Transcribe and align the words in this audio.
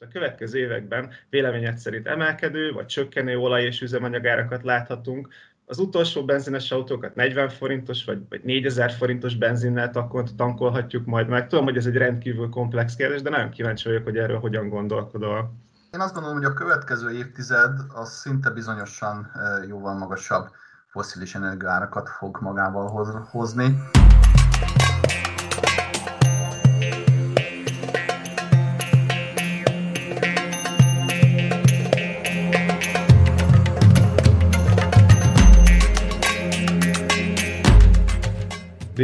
A 0.00 0.08
következő 0.12 0.58
években 0.58 1.10
véleményed 1.30 1.78
szerint 1.78 2.06
emelkedő 2.06 2.72
vagy 2.72 2.86
csökkenő 2.86 3.36
olaj- 3.36 3.64
és 3.64 3.80
üzemanyagárakat 3.80 4.62
láthatunk. 4.62 5.28
Az 5.66 5.78
utolsó 5.78 6.24
benzines 6.24 6.70
autókat 6.70 7.14
40 7.14 7.48
forintos 7.48 8.04
vagy, 8.04 8.18
vagy 8.28 8.42
4000 8.42 8.90
forintos 8.90 9.36
benzinnel 9.36 9.90
tankolhatjuk 10.36 11.06
majd 11.06 11.28
meg. 11.28 11.46
Tudom, 11.46 11.64
hogy 11.64 11.76
ez 11.76 11.86
egy 11.86 11.96
rendkívül 11.96 12.48
komplex 12.48 12.94
kérdés, 12.94 13.22
de 13.22 13.30
nagyon 13.30 13.50
kíváncsi 13.50 13.88
vagyok, 13.88 14.04
hogy 14.04 14.16
erről 14.16 14.38
hogyan 14.38 14.68
gondolkodol. 14.68 15.52
Én 15.92 16.00
azt 16.00 16.14
gondolom, 16.14 16.36
hogy 16.36 16.46
a 16.46 16.54
következő 16.54 17.10
évtized 17.10 17.78
az 17.88 18.12
szinte 18.12 18.50
bizonyosan 18.50 19.30
eh, 19.34 19.68
jóval 19.68 19.94
magasabb 19.94 20.48
foszilis 20.86 21.34
energiárakat 21.34 22.08
fog 22.08 22.38
magával 22.40 23.26
hozni. 23.30 23.76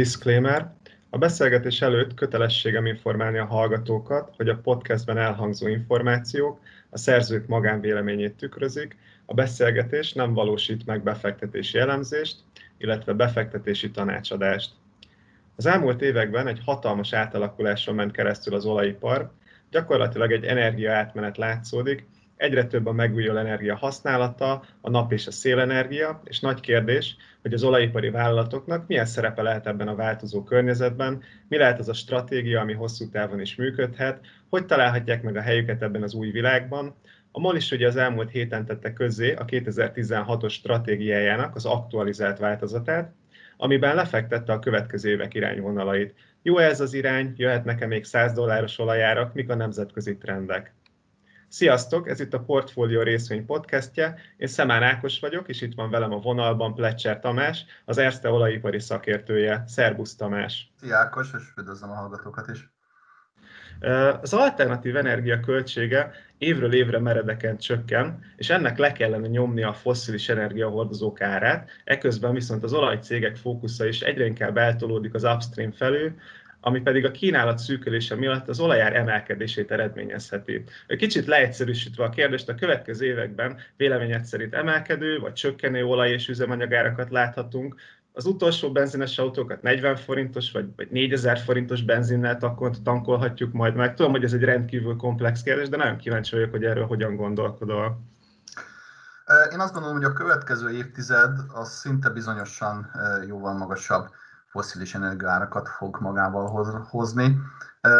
Disclaimer. 0.05 0.73
A 1.09 1.17
beszélgetés 1.17 1.81
előtt 1.81 2.13
kötelességem 2.13 2.85
informálni 2.85 3.37
a 3.37 3.45
hallgatókat, 3.45 4.33
hogy 4.37 4.49
a 4.49 4.57
podcastben 4.57 5.17
elhangzó 5.17 5.67
információk 5.67 6.59
a 6.89 6.97
szerzők 6.97 7.47
magánvéleményét 7.47 8.33
tükrözik, 8.33 8.97
a 9.25 9.33
beszélgetés 9.33 10.13
nem 10.13 10.33
valósít 10.33 10.85
meg 10.85 11.03
befektetési 11.03 11.77
elemzést, 11.77 12.35
illetve 12.77 13.13
befektetési 13.13 13.91
tanácsadást. 13.91 14.71
Az 15.55 15.65
elmúlt 15.65 16.01
években 16.01 16.47
egy 16.47 16.61
hatalmas 16.65 17.13
átalakuláson 17.13 17.95
ment 17.95 18.11
keresztül 18.11 18.53
az 18.53 18.65
olajipar, 18.65 19.31
gyakorlatilag 19.71 20.31
egy 20.31 20.43
energiaátmenet 20.43 21.37
látszódik, 21.37 22.07
Egyre 22.37 22.65
több 22.65 22.85
a 22.85 22.91
megújuló 22.91 23.37
energia 23.37 23.75
használata, 23.75 24.63
a 24.81 24.89
nap 24.89 25.11
és 25.11 25.27
a 25.27 25.31
szélenergia, 25.31 26.21
és 26.23 26.39
nagy 26.39 26.59
kérdés, 26.59 27.15
hogy 27.41 27.53
az 27.53 27.63
olajipari 27.63 28.09
vállalatoknak 28.09 28.87
milyen 28.87 29.05
szerepe 29.05 29.41
lehet 29.41 29.67
ebben 29.67 29.87
a 29.87 29.95
változó 29.95 30.43
környezetben, 30.43 31.23
mi 31.47 31.57
lehet 31.57 31.79
az 31.79 31.89
a 31.89 31.93
stratégia, 31.93 32.59
ami 32.59 32.73
hosszú 32.73 33.09
távon 33.09 33.39
is 33.39 33.55
működhet, 33.55 34.19
hogy 34.49 34.65
találhatják 34.65 35.23
meg 35.23 35.35
a 35.35 35.41
helyüket 35.41 35.81
ebben 35.81 36.03
az 36.03 36.13
új 36.13 36.31
világban. 36.31 36.95
A 37.31 37.39
MOL 37.39 37.55
is 37.55 37.71
ugye 37.71 37.87
az 37.87 37.95
elmúlt 37.95 38.31
héten 38.31 38.65
tette 38.65 38.93
közzé 38.93 39.33
a 39.33 39.45
2016-os 39.45 40.51
stratégiájának 40.51 41.55
az 41.55 41.65
aktualizált 41.65 42.37
változatát, 42.37 43.13
amiben 43.57 43.95
lefektette 43.95 44.53
a 44.53 44.59
következő 44.59 45.09
évek 45.09 45.33
irányvonalait. 45.33 46.15
Jó 46.41 46.57
ez 46.57 46.81
az 46.81 46.93
irány, 46.93 47.33
jöhet 47.37 47.65
nekem 47.65 47.87
még 47.87 48.03
100 48.03 48.33
dolláros 48.33 48.79
olajárak, 48.79 49.33
mik 49.33 49.49
a 49.49 49.55
nemzetközi 49.55 50.17
trendek. 50.17 50.73
Sziasztok, 51.55 52.09
ez 52.09 52.19
itt 52.19 52.33
a 52.33 52.39
Portfolio 52.39 53.01
részvény 53.01 53.45
podcastje. 53.45 54.15
Én 54.37 54.47
Szemán 54.47 54.83
Ákos 54.83 55.19
vagyok, 55.19 55.47
és 55.47 55.61
itt 55.61 55.73
van 55.73 55.89
velem 55.89 56.13
a 56.13 56.19
vonalban 56.19 56.73
Plecser 56.73 57.19
Tamás, 57.19 57.65
az 57.85 57.97
Erste 57.97 58.29
olajipari 58.29 58.79
szakértője. 58.79 59.63
Szerbusz 59.67 60.15
Tamás! 60.15 60.71
Szia 60.79 60.97
Ákos, 60.97 61.27
és 61.37 61.43
üdvözlöm 61.57 61.89
a 61.89 61.93
hallgatókat 61.93 62.47
is! 62.47 62.69
Az 64.21 64.33
alternatív 64.33 64.95
energia 64.95 65.39
költsége 65.39 66.11
évről 66.37 66.73
évre 66.73 66.99
meredeken 66.99 67.57
csökken, 67.57 68.19
és 68.35 68.49
ennek 68.49 68.77
le 68.77 68.91
kellene 68.91 69.27
nyomni 69.27 69.63
a 69.63 69.73
fosszilis 69.73 70.29
energiahordozók 70.29 71.21
árát, 71.21 71.69
eközben 71.83 72.33
viszont 72.33 72.63
az 72.63 72.73
olajcégek 72.73 73.35
fókusza 73.35 73.85
is 73.85 74.01
egyre 74.01 74.25
inkább 74.25 74.57
eltolódik 74.57 75.13
az 75.13 75.23
upstream 75.23 75.71
felül, 75.71 76.15
ami 76.65 76.81
pedig 76.81 77.05
a 77.05 77.11
kínálat 77.11 77.57
szűkölése 77.57 78.15
miatt 78.15 78.47
az 78.47 78.59
olajár 78.59 78.95
emelkedését 78.95 79.71
eredményezheti. 79.71 80.63
Kicsit 80.87 81.25
leegyszerűsítve 81.25 82.03
a 82.03 82.09
kérdést, 82.09 82.49
a 82.49 82.55
következő 82.55 83.05
években 83.05 83.57
véleményed 83.77 84.25
szerint 84.25 84.53
emelkedő 84.53 85.19
vagy 85.19 85.33
csökkenő 85.33 85.83
olaj- 85.83 86.11
és 86.11 86.27
üzemanyagárakat 86.27 87.09
láthatunk, 87.09 87.75
az 88.13 88.25
utolsó 88.25 88.71
benzines 88.71 89.17
autókat 89.17 89.61
40 89.61 89.95
forintos 89.95 90.51
vagy, 90.51 90.65
vagy 90.75 90.87
4000 90.89 91.37
forintos 91.37 91.81
benzinnel 91.81 92.37
tankolhatjuk 92.83 93.53
majd 93.53 93.75
meg. 93.75 93.93
Tudom, 93.93 94.11
hogy 94.11 94.23
ez 94.23 94.33
egy 94.33 94.43
rendkívül 94.43 94.95
komplex 94.95 95.41
kérdés, 95.41 95.69
de 95.69 95.77
nagyon 95.77 95.97
kíváncsi 95.97 96.35
vagyok, 96.35 96.51
hogy 96.51 96.63
erről 96.63 96.85
hogyan 96.85 97.15
gondolkodol. 97.15 97.99
Én 99.51 99.59
azt 99.59 99.73
gondolom, 99.73 99.97
hogy 99.97 100.05
a 100.05 100.13
következő 100.13 100.69
évtized 100.69 101.39
az 101.53 101.71
szinte 101.71 102.09
bizonyosan 102.09 102.91
jóval 103.27 103.53
magasabb 103.53 104.07
foszilis 104.55 104.95
energiárakat 104.95 105.69
fog 105.69 105.97
magával 105.99 106.67
hozni. 106.89 107.41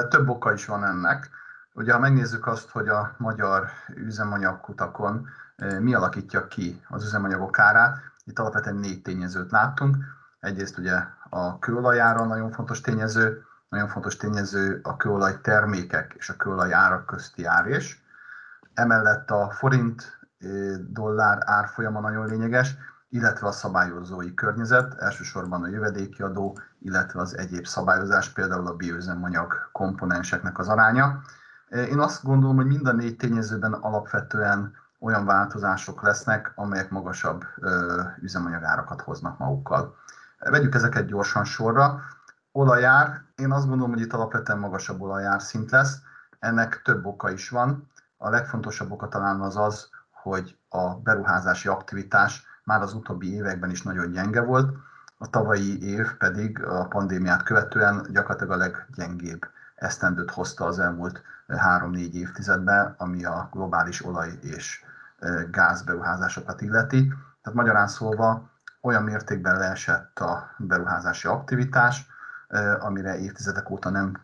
Több 0.09 0.29
oka 0.29 0.53
is 0.53 0.65
van 0.65 0.83
ennek. 0.83 1.29
Ugye, 1.73 1.93
ha 1.93 1.99
megnézzük 1.99 2.47
azt, 2.47 2.69
hogy 2.69 2.87
a 2.87 3.15
magyar 3.17 3.69
üzemanyagkutakon 3.95 5.27
mi 5.79 5.93
alakítja 5.93 6.47
ki 6.47 6.81
az 6.89 7.03
üzemanyagok 7.03 7.59
árát, 7.59 7.97
itt 8.23 8.39
alapvetően 8.39 8.75
négy 8.75 9.01
tényezőt 9.01 9.51
láttunk. 9.51 9.95
Egyrészt 10.39 10.77
ugye 10.77 11.03
a 11.29 11.59
kőolajára 11.59 12.25
nagyon 12.25 12.51
fontos 12.51 12.81
tényező, 12.81 13.43
nagyon 13.69 13.87
fontos 13.87 14.17
tényező 14.17 14.79
a 14.83 14.95
kőolaj 14.95 15.41
termékek 15.41 16.13
és 16.17 16.29
a 16.29 16.35
kőolaj 16.35 16.73
árak 16.73 17.05
közti 17.05 17.45
árés. 17.45 18.03
Emellett 18.73 19.31
a 19.31 19.49
forint 19.49 20.19
dollár 20.87 21.37
árfolyama 21.45 21.99
nagyon 21.99 22.25
lényeges, 22.25 22.75
illetve 23.09 23.47
a 23.47 23.51
szabályozói 23.51 24.33
környezet, 24.33 24.93
elsősorban 24.93 25.63
a 25.63 25.67
jövedéki 25.67 26.21
adó, 26.21 26.59
illetve 26.79 27.21
az 27.21 27.37
egyéb 27.37 27.65
szabályozás, 27.65 28.29
például 28.29 28.67
a 28.67 28.75
bioüzemanyag 28.75 29.69
komponenseknek 29.71 30.59
az 30.59 30.67
aránya. 30.67 31.21
Én 31.69 31.99
azt 31.99 32.23
gondolom, 32.23 32.55
hogy 32.55 32.65
mind 32.65 32.87
a 32.87 32.91
négy 32.91 33.15
tényezőben 33.15 33.73
alapvetően 33.73 34.73
olyan 34.99 35.25
változások 35.25 36.01
lesznek, 36.01 36.51
amelyek 36.55 36.89
magasabb 36.89 37.45
üzemanyagárakat 38.21 39.01
hoznak 39.01 39.37
magukkal. 39.37 39.95
Vegyük 40.39 40.75
ezeket 40.75 41.05
gyorsan 41.05 41.43
sorra. 41.43 42.01
Olajár, 42.51 43.21
én 43.35 43.51
azt 43.51 43.67
gondolom, 43.67 43.93
hogy 43.93 44.01
itt 44.01 44.13
alapvetően 44.13 44.59
magasabb 44.59 45.01
olajár 45.01 45.41
szint 45.41 45.71
lesz. 45.71 45.97
Ennek 46.39 46.81
több 46.81 47.05
oka 47.05 47.29
is 47.31 47.49
van. 47.49 47.91
A 48.17 48.29
legfontosabb 48.29 48.91
oka 48.91 49.07
talán 49.07 49.41
az 49.41 49.57
az, 49.57 49.89
hogy 50.11 50.57
a 50.69 50.95
beruházási 50.95 51.67
aktivitás 51.67 52.45
már 52.65 52.81
az 52.81 52.93
utóbbi 52.93 53.33
években 53.33 53.69
is 53.69 53.81
nagyon 53.81 54.11
gyenge 54.11 54.41
volt, 54.41 54.77
a 55.17 55.29
tavalyi 55.29 55.83
év 55.83 56.13
pedig 56.17 56.63
a 56.63 56.87
pandémiát 56.87 57.43
követően 57.43 58.07
gyakorlatilag 58.11 58.51
a 58.53 58.57
leggyengébb 58.57 59.47
esztendőt 59.75 60.31
hozta 60.31 60.65
az 60.65 60.79
elmúlt 60.79 61.21
3-4 61.47 62.11
évtizedben, 62.11 62.95
ami 62.97 63.25
a 63.25 63.49
globális 63.51 64.05
olaj 64.05 64.29
és 64.41 64.83
gázberuházásokat 65.51 66.61
illeti. 66.61 67.07
Tehát 67.41 67.57
magyarán 67.57 67.87
szólva 67.87 68.49
olyan 68.81 69.03
mértékben 69.03 69.57
leesett 69.57 70.19
a 70.19 70.49
beruházási 70.57 71.27
aktivitás, 71.27 72.07
amire 72.79 73.17
évtizedek 73.17 73.69
óta 73.69 73.89
nem 73.89 74.17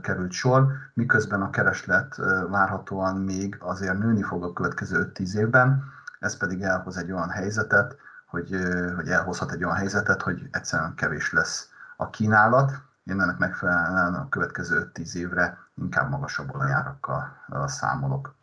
került 0.00 0.32
sor, 0.32 0.66
miközben 0.94 1.42
a 1.42 1.50
kereslet 1.50 2.16
várhatóan 2.48 3.16
még 3.16 3.56
azért 3.60 3.98
nőni 3.98 4.22
fog 4.22 4.44
a 4.44 4.52
következő 4.52 5.12
5-10 5.14 5.34
évben, 5.34 5.84
ez 6.18 6.36
pedig 6.36 6.62
elhoz 6.62 6.96
egy 6.96 7.12
olyan 7.12 7.30
helyzetet, 7.30 7.96
hogy, 8.26 8.56
hogy 8.94 9.08
elhozhat 9.08 9.52
egy 9.52 9.64
olyan 9.64 9.76
helyzetet, 9.76 10.22
hogy 10.22 10.48
egyszerűen 10.50 10.94
kevés 10.94 11.32
lesz 11.32 11.68
a 11.96 12.10
kínálat. 12.10 12.72
Én 13.04 13.20
ennek 13.20 13.38
megfelelően 13.38 14.14
a 14.14 14.28
következő 14.28 14.90
10 14.92 15.16
évre 15.16 15.58
inkább 15.74 16.10
magasabb 16.10 16.54
olajárakkal 16.54 17.36
számolok. 17.66 18.34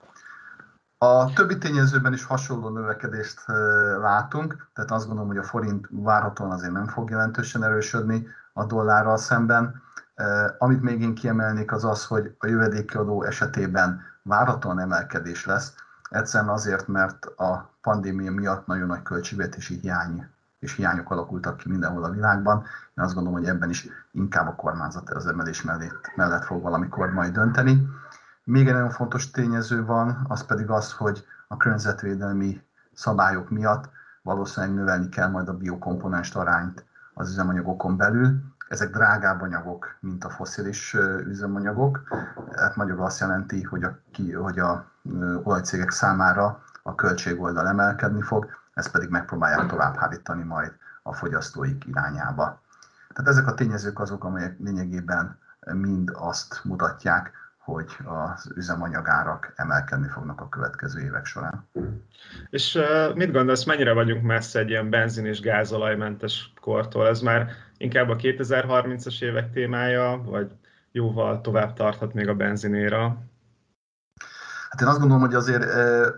A 0.97 1.33
többi 1.33 1.57
tényezőben 1.57 2.13
is 2.13 2.25
hasonló 2.25 2.69
növekedést 2.69 3.43
látunk, 3.99 4.67
tehát 4.73 4.91
azt 4.91 5.05
gondolom, 5.05 5.29
hogy 5.29 5.39
a 5.39 5.43
forint 5.43 5.87
várhatóan 5.89 6.51
azért 6.51 6.73
nem 6.73 6.87
fog 6.87 7.09
jelentősen 7.09 7.63
erősödni 7.63 8.27
a 8.53 8.65
dollárral 8.65 9.17
szemben. 9.17 9.81
Amit 10.57 10.81
még 10.81 11.01
én 11.01 11.15
kiemelnék 11.15 11.71
az 11.71 11.85
az, 11.85 12.05
hogy 12.05 12.35
a 12.37 12.47
jövedéki 12.47 12.97
adó 12.97 13.23
esetében 13.23 14.01
várhatóan 14.23 14.79
emelkedés 14.79 15.45
lesz, 15.45 15.73
Egyszerűen 16.11 16.49
azért, 16.49 16.87
mert 16.87 17.25
a 17.25 17.69
pandémia 17.81 18.31
miatt 18.31 18.67
nagyon 18.67 18.87
nagy 18.87 19.01
költségvetési 19.01 19.79
hiány 19.79 20.27
és 20.59 20.75
hiányok 20.75 21.11
alakultak 21.11 21.57
ki 21.57 21.69
mindenhol 21.69 22.03
a 22.03 22.09
világban. 22.09 22.63
Én 22.97 23.03
azt 23.03 23.13
gondolom, 23.13 23.39
hogy 23.39 23.47
ebben 23.47 23.69
is 23.69 23.87
inkább 24.11 24.47
a 24.47 24.55
kormányzat 24.55 25.09
az 25.09 25.27
emelés 25.27 25.61
mellett, 25.61 26.11
mellett 26.15 26.43
fog 26.43 26.61
valamikor 26.61 27.11
majd 27.11 27.33
dönteni. 27.33 27.87
Még 28.43 28.67
egy 28.67 28.73
nagyon 28.73 28.89
fontos 28.89 29.31
tényező 29.31 29.85
van, 29.85 30.25
az 30.27 30.45
pedig 30.45 30.69
az, 30.69 30.93
hogy 30.93 31.25
a 31.47 31.57
környezetvédelmi 31.57 32.61
szabályok 32.93 33.49
miatt 33.49 33.89
valószínűleg 34.21 34.75
növelni 34.75 35.09
kell 35.09 35.29
majd 35.29 35.47
a 35.47 35.57
biokomponens 35.57 36.35
arányt 36.35 36.85
az 37.13 37.29
üzemanyagokon 37.29 37.97
belül. 37.97 38.39
Ezek 38.67 38.89
drágább 38.91 39.41
anyagok, 39.41 39.95
mint 39.99 40.23
a 40.23 40.29
foszilis 40.29 40.93
üzemanyagok. 41.25 42.01
Hát 42.55 42.75
magyarul 42.75 43.05
azt 43.05 43.19
jelenti, 43.19 43.63
hogy 43.63 43.83
a, 43.83 43.99
hogy 44.41 44.59
a 44.59 44.85
olajcégek 45.43 45.89
számára 45.89 46.63
a 46.83 46.95
költségoldal 46.95 47.67
emelkedni 47.67 48.21
fog, 48.21 48.47
ezt 48.73 48.91
pedig 48.91 49.09
megpróbálják 49.09 49.67
továbbhárítani 49.67 50.43
majd 50.43 50.71
a 51.03 51.13
fogyasztóik 51.13 51.85
irányába. 51.85 52.61
Tehát 53.13 53.31
ezek 53.31 53.47
a 53.47 53.53
tényezők 53.53 53.99
azok, 53.99 54.23
amelyek 54.23 54.55
lényegében 54.59 55.39
mind 55.73 56.11
azt 56.13 56.61
mutatják, 56.63 57.31
hogy 57.57 57.97
az 58.05 58.51
üzemanyagárak 58.55 59.53
emelkedni 59.55 60.07
fognak 60.07 60.41
a 60.41 60.49
következő 60.49 60.99
évek 61.01 61.25
során. 61.25 61.67
És 62.49 62.79
mit 63.15 63.31
gondolsz, 63.31 63.63
mennyire 63.63 63.93
vagyunk 63.93 64.23
messze 64.23 64.59
egy 64.59 64.69
ilyen 64.69 64.89
benzin 64.89 65.25
és 65.25 65.39
gázolajmentes 65.39 66.53
kortól? 66.61 67.07
Ez 67.07 67.19
már 67.19 67.51
inkább 67.77 68.09
a 68.09 68.15
2030-as 68.15 69.21
évek 69.21 69.51
témája, 69.51 70.21
vagy 70.25 70.51
jóval 70.91 71.41
tovább 71.41 71.73
tarthat 71.73 72.13
még 72.13 72.27
a 72.27 72.35
benzinéra? 72.35 73.17
Hát 74.71 74.81
én 74.81 74.87
azt 74.87 74.99
gondolom, 74.99 75.23
hogy 75.23 75.35
azért 75.35 75.63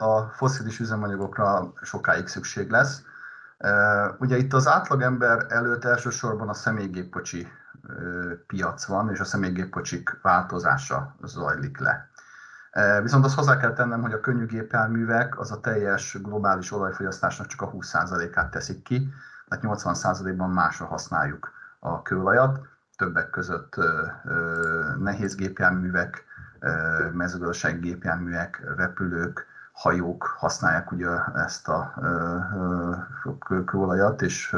a 0.02 0.32
foszilis 0.36 0.80
üzemanyagokra 0.80 1.74
sokáig 1.82 2.28
szükség 2.28 2.70
lesz. 2.70 3.02
Ugye 4.18 4.38
itt 4.38 4.54
az 4.54 4.68
átlagember 4.68 5.46
előtt 5.50 5.86
elsősorban 5.86 6.50
a 6.50 6.54
személygépkocsi 6.54 7.48
piac 8.48 8.86
van, 8.86 9.10
és 9.10 9.20
a 9.20 9.24
személygépkocsik 9.24 10.20
változása 10.22 11.16
zajlik 11.24 11.78
le. 11.80 12.10
Viszont 13.02 13.26
azt 13.26 13.36
hozzá 13.36 13.58
kell 13.58 13.74
tennem, 13.74 14.02
hogy 14.02 14.14
a 14.14 14.20
könnyű 14.20 14.46
gépjárművek 14.46 15.40
az 15.40 15.52
a 15.52 15.60
teljes 15.60 16.18
globális 16.22 16.72
olajfogyasztásnak 16.72 17.48
csak 17.48 17.62
a 17.62 17.72
20%-át 17.72 18.52
teszik 18.52 18.84
ki, 18.84 19.14
tehát 19.48 19.66
80%-ban 19.84 20.50
másra 20.50 20.86
használjuk 20.86 21.52
a 21.80 22.02
kőolajat, 22.02 22.60
többek 22.98 23.30
között 23.30 23.76
nehéz 25.00 25.36
gépjárművek, 25.36 26.24
mezőgazdasági 27.14 27.80
gépjárművek, 27.80 28.64
repülők, 28.76 29.46
hajók 29.72 30.24
használják 30.24 30.92
ugye 30.92 31.10
ezt 31.36 31.68
a 31.68 31.94
kőolajat 33.66 34.22
és 34.22 34.56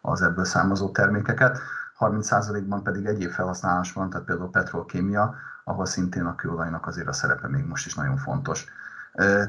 az 0.00 0.22
ebből 0.22 0.44
származó 0.44 0.90
termékeket. 0.90 1.58
30%-ban 1.98 2.82
pedig 2.82 3.06
egyéb 3.06 3.30
felhasználás 3.30 3.92
van, 3.92 4.10
tehát 4.10 4.26
például 4.26 4.50
petrolkémia, 4.50 5.34
ahol 5.64 5.86
szintén 5.86 6.24
a 6.24 6.34
kőolajnak 6.34 6.86
azért 6.86 7.08
a 7.08 7.12
szerepe 7.12 7.48
még 7.48 7.66
most 7.66 7.86
is 7.86 7.94
nagyon 7.94 8.16
fontos. 8.16 8.66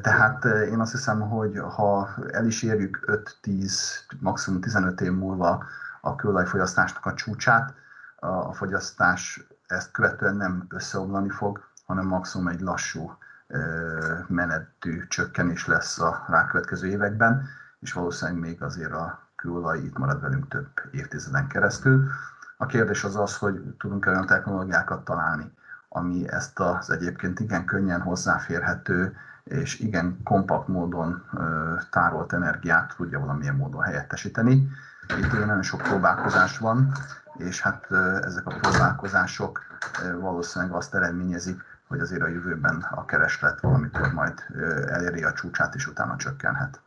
Tehát 0.02 0.46
én 0.46 0.80
azt 0.80 0.92
hiszem, 0.92 1.20
hogy 1.20 1.62
ha 1.76 2.10
el 2.32 2.46
is 2.46 2.64
érjük 2.64 3.24
5-10, 3.44 3.72
maximum 4.20 4.62
15 4.62 5.02
év 5.02 5.12
múlva 5.12 5.64
a 6.02 6.16
kőolajfogyasztásnak 6.16 7.06
a 7.06 7.14
csúcsát, 7.14 7.74
a 8.20 8.54
fogyasztás 8.54 9.48
ezt 9.68 9.92
követően 9.92 10.36
nem 10.36 10.66
összeomlani 10.70 11.30
fog, 11.30 11.64
hanem 11.86 12.06
maximum 12.06 12.48
egy 12.48 12.60
lassú 12.60 13.18
menetű 14.28 15.08
csökkenés 15.08 15.68
lesz 15.68 16.00
a 16.00 16.26
rákövetkező 16.28 16.88
években, 16.88 17.48
és 17.80 17.94
valószínűleg 17.94 18.40
még 18.42 18.62
azért 18.62 18.92
a 18.92 19.20
kőolaj 19.36 19.80
itt 19.80 19.98
marad 19.98 20.22
velünk 20.22 20.48
több 20.48 20.70
évtizeden 20.92 21.48
keresztül. 21.48 22.10
A 22.58 22.66
kérdés 22.66 23.04
az 23.04 23.16
az, 23.16 23.38
hogy 23.38 23.76
tudunk-e 23.80 24.10
olyan 24.10 24.26
technológiákat 24.26 25.06
találni, 25.06 25.52
ami 25.90 26.32
ezt 26.32 26.60
az 26.60 26.90
egyébként 26.90 27.40
igen 27.40 27.66
könnyen 27.66 28.02
hozzáférhető 28.02 29.16
és 29.44 29.80
igen 29.80 30.24
kompakt 30.24 30.68
módon 30.68 31.24
tárolt 31.92 32.34
energiát 32.34 32.94
tudja 32.96 33.20
valamilyen 33.20 33.56
módon 33.56 33.82
helyettesíteni. 33.82 34.70
Itt 35.18 35.32
nagyon 35.32 35.62
sok 35.62 35.82
próbálkozás 35.82 36.58
van, 36.58 36.92
és 37.38 37.62
hát 37.62 37.88
ezek 38.22 38.46
a 38.46 38.56
próbálkozások 38.60 39.62
valószínűleg 40.20 40.74
azt 40.74 40.96
eredményezik, 40.96 41.62
hogy 41.88 42.00
azért 42.00 42.22
a 42.22 42.28
jövőben 42.28 42.86
a 42.92 43.06
kereslet 43.06 43.60
valamikor 43.60 44.14
majd 44.14 44.34
eléri 44.88 45.24
a 45.24 45.34
csúcsát, 45.34 45.76
és 45.76 45.88
utána 45.88 46.16
csökkenhet. 46.16 46.82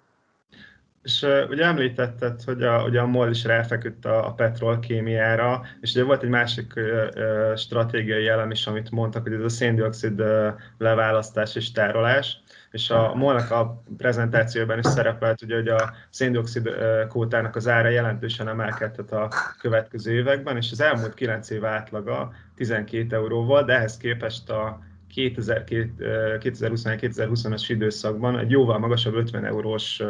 És 1.02 1.23
uh, 1.23 1.50
ugye 1.50 1.64
említetted, 1.64 2.43
hogy 2.43 2.62
a, 2.62 2.82
ugye 2.85 3.00
a 3.00 3.06
MOL 3.06 3.31
is 3.31 3.44
ráfeküdt 3.44 4.05
a, 4.05 4.26
a 4.26 4.32
petrolkémiára, 4.32 5.62
és 5.81 5.91
ugye 5.91 6.05
volt 6.05 6.23
egy 6.23 6.29
másik 6.29 6.73
uh, 6.76 7.56
stratégiai 7.56 8.29
elem 8.29 8.50
is, 8.50 8.67
amit 8.67 8.91
mondtak, 8.91 9.23
hogy 9.23 9.32
ez 9.32 9.43
a 9.43 9.49
széndiokszid 9.49 10.20
uh, 10.20 10.46
leválasztás 10.79 11.55
és 11.55 11.73
tárolás, 11.73 12.43
és 12.70 12.90
a 12.90 13.14
MOL-nak 13.14 13.50
a 13.50 13.82
prezentációban 13.96 14.78
is 14.78 14.87
szerepelt, 14.87 15.43
ugye, 15.43 15.55
hogy 15.55 15.69
a 15.69 15.93
széndiokszid 16.11 16.70
kótának 17.08 17.56
az 17.56 17.69
ára 17.69 17.88
jelentősen 17.88 18.49
emelkedett 18.49 19.12
a 19.12 19.28
következő 19.61 20.12
években, 20.12 20.56
és 20.56 20.70
az 20.70 20.81
elmúlt 20.81 21.14
9 21.14 21.50
év 21.50 21.64
átlaga 21.64 22.32
12 22.55 23.17
euró 23.17 23.44
volt, 23.44 23.67
de 23.67 23.75
ehhez 23.75 23.96
képest 23.96 24.50
a 24.50 24.88
2021-2020-as 25.14 27.64
időszakban 27.69 28.38
egy 28.38 28.50
jóval 28.50 28.78
magasabb 28.78 29.14
50 29.14 29.44
eurós 29.44 30.02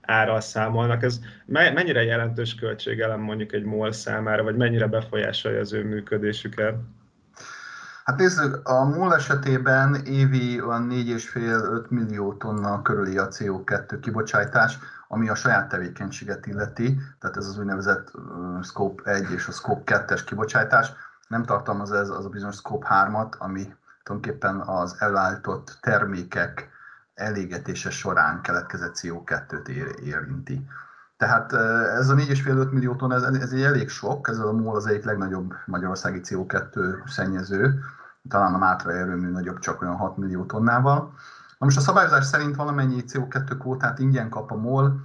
árral 0.00 0.40
számolnak. 0.40 1.02
Ez 1.02 1.20
mennyire 1.46 2.02
jelentős 2.02 2.54
költségelem 2.54 3.20
mondjuk 3.20 3.52
egy 3.52 3.64
MOL 3.64 3.92
számára, 3.92 4.42
vagy 4.42 4.56
mennyire 4.56 4.86
befolyásolja 4.86 5.60
az 5.60 5.72
ő 5.72 5.84
működésüket? 5.84 6.74
Hát 8.04 8.16
nézzük, 8.18 8.68
a 8.68 8.84
MOL 8.84 9.14
esetében 9.14 9.94
évi 9.94 10.60
olyan 10.60 10.88
4,5-5 10.90 11.88
millió 11.88 12.34
tonna 12.34 12.82
körüli 12.82 13.18
a 13.18 13.28
CO2 13.28 13.98
kibocsátás, 14.00 14.78
ami 15.08 15.28
a 15.28 15.34
saját 15.34 15.68
tevékenységet 15.68 16.46
illeti, 16.46 16.98
tehát 17.18 17.36
ez 17.36 17.46
az 17.46 17.58
úgynevezett 17.58 18.10
Scope 18.62 19.10
1 19.10 19.30
és 19.30 19.46
a 19.48 19.52
Scope 19.52 20.04
2-es 20.06 20.22
kibocsátás. 20.26 20.92
Nem 21.28 21.42
tartalmaz 21.42 21.92
ez 21.92 22.08
az 22.08 22.24
a 22.24 22.28
bizonyos 22.28 22.54
Scope 22.54 22.86
3-at, 22.90 23.38
ami 23.38 23.74
tulajdonképpen 24.02 24.60
az 24.60 24.96
elállított 24.98 25.78
termékek 25.80 26.68
elégetése 27.14 27.90
során 27.90 28.40
keletkezett 28.40 28.98
CO2-t 29.02 29.68
érinti. 29.98 30.66
Tehát 31.16 31.52
ez 31.98 32.08
a 32.08 32.14
4,5-5 32.14 32.70
millió 32.70 32.94
ton, 32.94 33.12
ez, 33.12 33.22
ez 33.22 33.52
egy 33.52 33.62
elég 33.62 33.88
sok, 33.88 34.28
ez 34.28 34.38
a 34.38 34.52
MOL 34.52 34.76
az 34.76 34.86
egyik 34.86 35.04
legnagyobb 35.04 35.54
magyarországi 35.66 36.20
CO2 36.24 36.94
szennyező, 37.06 37.80
talán 38.28 38.54
a 38.54 38.58
Mátra 38.58 38.92
erőmű 38.92 39.30
nagyobb 39.30 39.58
csak 39.58 39.82
olyan 39.82 39.96
6 39.96 40.16
millió 40.16 40.44
tonnával. 40.44 40.98
Na 41.58 41.66
most 41.66 41.76
a 41.76 41.80
szabályozás 41.80 42.24
szerint 42.24 42.56
valamennyi 42.56 43.04
CO2 43.06 43.56
kvótát 43.58 43.98
ingyen 43.98 44.28
kap 44.28 44.50
a 44.50 44.56
MOL, 44.56 45.00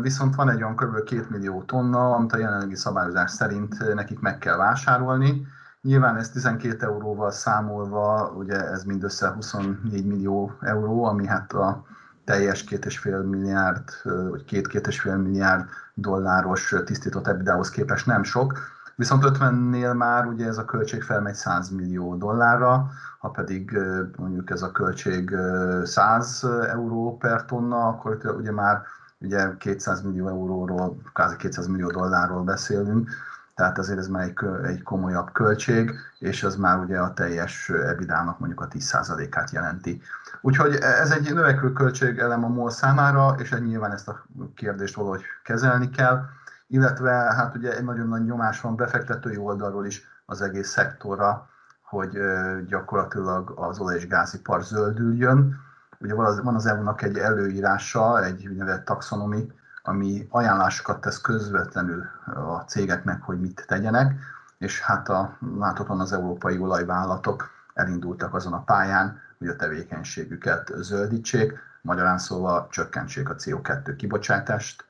viszont 0.00 0.34
van 0.34 0.50
egy 0.50 0.62
olyan 0.62 0.76
kb. 0.76 0.94
2 0.94 1.26
millió 1.28 1.62
tonna, 1.62 2.14
amit 2.14 2.32
a 2.32 2.38
jelenlegi 2.38 2.76
szabályozás 2.76 3.30
szerint 3.30 3.94
nekik 3.94 4.20
meg 4.20 4.38
kell 4.38 4.56
vásárolni, 4.56 5.46
Nyilván 5.84 6.16
ez 6.16 6.30
12 6.30 6.86
euróval 6.86 7.30
számolva, 7.30 8.32
ugye 8.36 8.70
ez 8.70 8.84
mindössze 8.84 9.30
24 9.30 10.06
millió 10.06 10.52
euró, 10.60 11.04
ami 11.04 11.26
hát 11.26 11.52
a 11.52 11.84
teljes 12.24 12.64
2,5 12.64 13.28
milliárd, 13.28 13.84
vagy 14.30 14.44
2-2,5 14.50 15.22
milliárd 15.22 15.68
dolláros 15.94 16.74
tisztított 16.84 17.26
EBITDA-hoz 17.26 17.70
képest 17.70 18.06
nem 18.06 18.22
sok. 18.22 18.58
Viszont 18.96 19.24
50-nél 19.26 19.96
már 19.96 20.26
ugye 20.26 20.46
ez 20.46 20.58
a 20.58 20.64
költség 20.64 21.02
felmegy 21.02 21.34
100 21.34 21.68
millió 21.68 22.16
dollárra, 22.16 22.90
ha 23.18 23.28
pedig 23.28 23.78
mondjuk 24.16 24.50
ez 24.50 24.62
a 24.62 24.70
költség 24.70 25.36
100 25.84 26.46
euró 26.68 27.16
per 27.16 27.44
tonna, 27.44 27.88
akkor 27.88 28.18
ugye 28.38 28.52
már 28.52 28.82
ugye 29.20 29.56
200 29.56 30.02
millió 30.02 30.28
euróról, 30.28 30.96
kvázi 31.12 31.36
200 31.36 31.66
millió 31.66 31.90
dollárról 31.90 32.42
beszélünk, 32.42 33.10
tehát 33.54 33.78
azért 33.78 33.98
ez 33.98 34.08
már 34.08 34.22
egy, 34.22 34.34
egy 34.64 34.82
komolyabb 34.82 35.32
költség, 35.32 35.94
és 36.18 36.42
az 36.42 36.56
már 36.56 36.78
ugye 36.78 36.98
a 36.98 37.12
teljes 37.12 37.68
EBITDA-nak 37.68 38.38
mondjuk 38.38 38.60
a 38.60 38.68
10%-át 38.68 39.50
jelenti. 39.50 40.02
Úgyhogy 40.40 40.74
ez 40.74 41.10
egy 41.10 41.34
növekvő 41.34 41.72
költségelem 41.72 42.44
a 42.44 42.48
MOL 42.48 42.70
számára, 42.70 43.34
és 43.38 43.50
nyilván 43.50 43.92
ezt 43.92 44.08
a 44.08 44.24
kérdést 44.54 44.94
valahogy 44.94 45.22
kezelni 45.44 45.90
kell, 45.90 46.24
illetve 46.66 47.10
hát 47.10 47.56
ugye 47.56 47.76
egy 47.76 47.84
nagyon 47.84 48.08
nagy 48.08 48.24
nyomás 48.24 48.60
van 48.60 48.76
befektetői 48.76 49.36
oldalról 49.36 49.86
is 49.86 50.02
az 50.26 50.40
egész 50.42 50.68
szektorra, 50.68 51.48
hogy 51.82 52.18
gyakorlatilag 52.66 53.50
az 53.56 53.78
olaj- 53.78 53.96
és 53.96 54.06
gázipar 54.06 54.62
zöldüljön. 54.62 55.56
Ugye 55.98 56.14
van 56.14 56.54
az 56.54 56.66
EU-nak 56.66 57.02
egy 57.02 57.18
előírása, 57.18 58.24
egy 58.24 58.46
úgynevezett 58.46 58.84
taxonomi, 58.84 59.52
ami 59.86 60.26
ajánlásokat 60.30 61.00
tesz 61.00 61.20
közvetlenül 61.20 62.04
a 62.34 62.58
cégeknek, 62.66 63.22
hogy 63.22 63.40
mit 63.40 63.64
tegyenek, 63.66 64.20
és 64.58 64.80
hát 64.80 65.08
a, 65.08 65.36
láthatóan 65.58 66.00
az 66.00 66.12
európai 66.12 66.58
olajvállalatok 66.58 67.50
elindultak 67.74 68.34
azon 68.34 68.52
a 68.52 68.62
pályán, 68.62 69.20
hogy 69.38 69.48
a 69.48 69.56
tevékenységüket 69.56 70.72
zöldítsék, 70.76 71.58
magyarán 71.80 72.18
szóval 72.18 72.68
csökkentsék 72.70 73.28
a 73.28 73.34
CO2 73.34 73.94
kibocsátást. 73.96 74.84